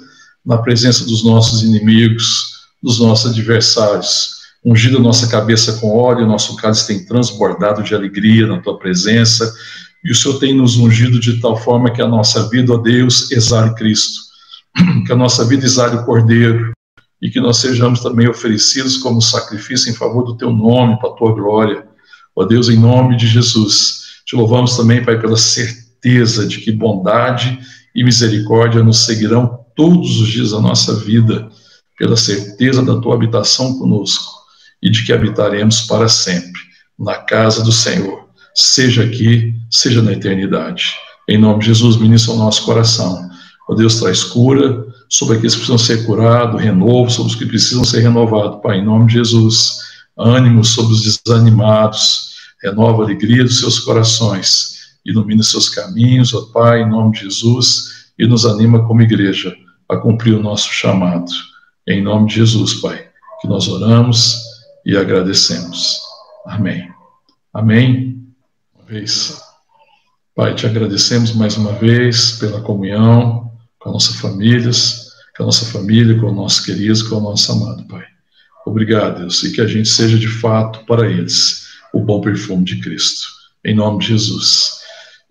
[0.45, 4.35] na presença dos nossos inimigos, dos nossos adversários.
[4.63, 9.53] Ungido a nossa cabeça com óleo, nosso cálice tem transbordado de alegria na tua presença,
[10.01, 13.31] e o Senhor tem nos ungido de tal forma que a nossa vida, ó Deus,
[13.31, 14.21] exale Cristo,
[15.05, 16.74] que a nossa vida exale o Cordeiro,
[17.25, 21.13] e que nós sejamos também oferecidos como sacrifício em favor do teu nome, para a
[21.13, 21.83] tua glória.
[22.35, 27.57] Ó Deus, em nome de Jesus, te louvamos também, Pai, pela certeza de que bondade
[27.95, 31.49] e misericórdia nos seguirão todos os dias da nossa vida,
[31.97, 34.31] pela certeza da tua habitação conosco
[34.79, 36.61] e de que habitaremos para sempre
[36.97, 40.93] na casa do Senhor, seja aqui, seja na eternidade.
[41.27, 43.27] Em nome de Jesus, ministra o nosso coração.
[43.67, 47.83] Ó Deus, traz cura, sobre aqueles que precisam ser curados, renovo sobre os que precisam
[47.83, 49.79] ser renovados, Pai, em nome de Jesus.
[50.17, 56.81] Ânimo sobre os desanimados, renova a alegria dos seus corações, ilumina seus caminhos, ó Pai,
[56.81, 59.55] em nome de Jesus, e nos anima como igreja
[59.89, 61.31] a cumprir o nosso chamado.
[61.87, 63.07] Em nome de Jesus, Pai,
[63.41, 64.41] que nós oramos
[64.85, 65.99] e agradecemos.
[66.45, 66.89] Amém.
[67.53, 68.25] Amém.
[68.73, 69.39] Uma vez.
[70.35, 73.44] Pai, te agradecemos mais uma vez pela comunhão,
[73.85, 77.83] com nossas famílias, com a nossa família, com o nosso querido, com o nosso amado,
[77.87, 78.03] Pai.
[78.65, 82.77] Obrigado, Deus, e que a gente seja de fato para eles o bom perfume de
[82.81, 83.27] Cristo.
[83.63, 84.71] Em nome de Jesus.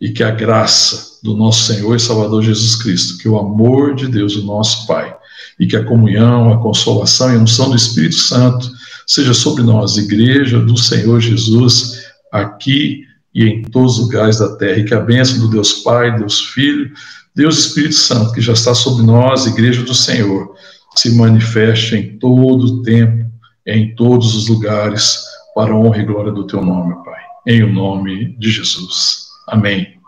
[0.00, 4.06] E que a graça do nosso Senhor e Salvador Jesus Cristo, que o amor de
[4.06, 5.12] Deus, o nosso Pai,
[5.58, 8.70] e que a comunhão, a consolação e a unção do Espírito Santo
[9.04, 13.02] seja sobre nós, igreja do Senhor Jesus, aqui
[13.34, 16.40] e em todos os lugares da terra, e que a bênção do Deus Pai, Deus
[16.40, 16.92] Filho,
[17.34, 20.54] Deus Espírito Santo, que já está sobre nós, Igreja do Senhor,
[20.94, 23.28] se manifeste em todo o tempo,
[23.66, 25.18] em todos os lugares,
[25.54, 27.20] para a honra e glória do teu nome, Pai.
[27.46, 29.26] Em o nome de Jesus.
[29.48, 29.98] Amém.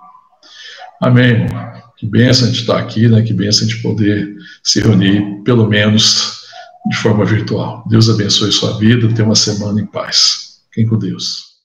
[1.01, 1.77] Amém, irmão.
[1.97, 3.23] Que bênção de estar aqui, né?
[3.23, 6.43] Que bênção de poder se reunir, pelo menos
[6.89, 7.85] de forma virtual.
[7.89, 10.61] Deus abençoe sua vida, tenha uma semana em paz.
[10.71, 11.56] Fiquem com Deus.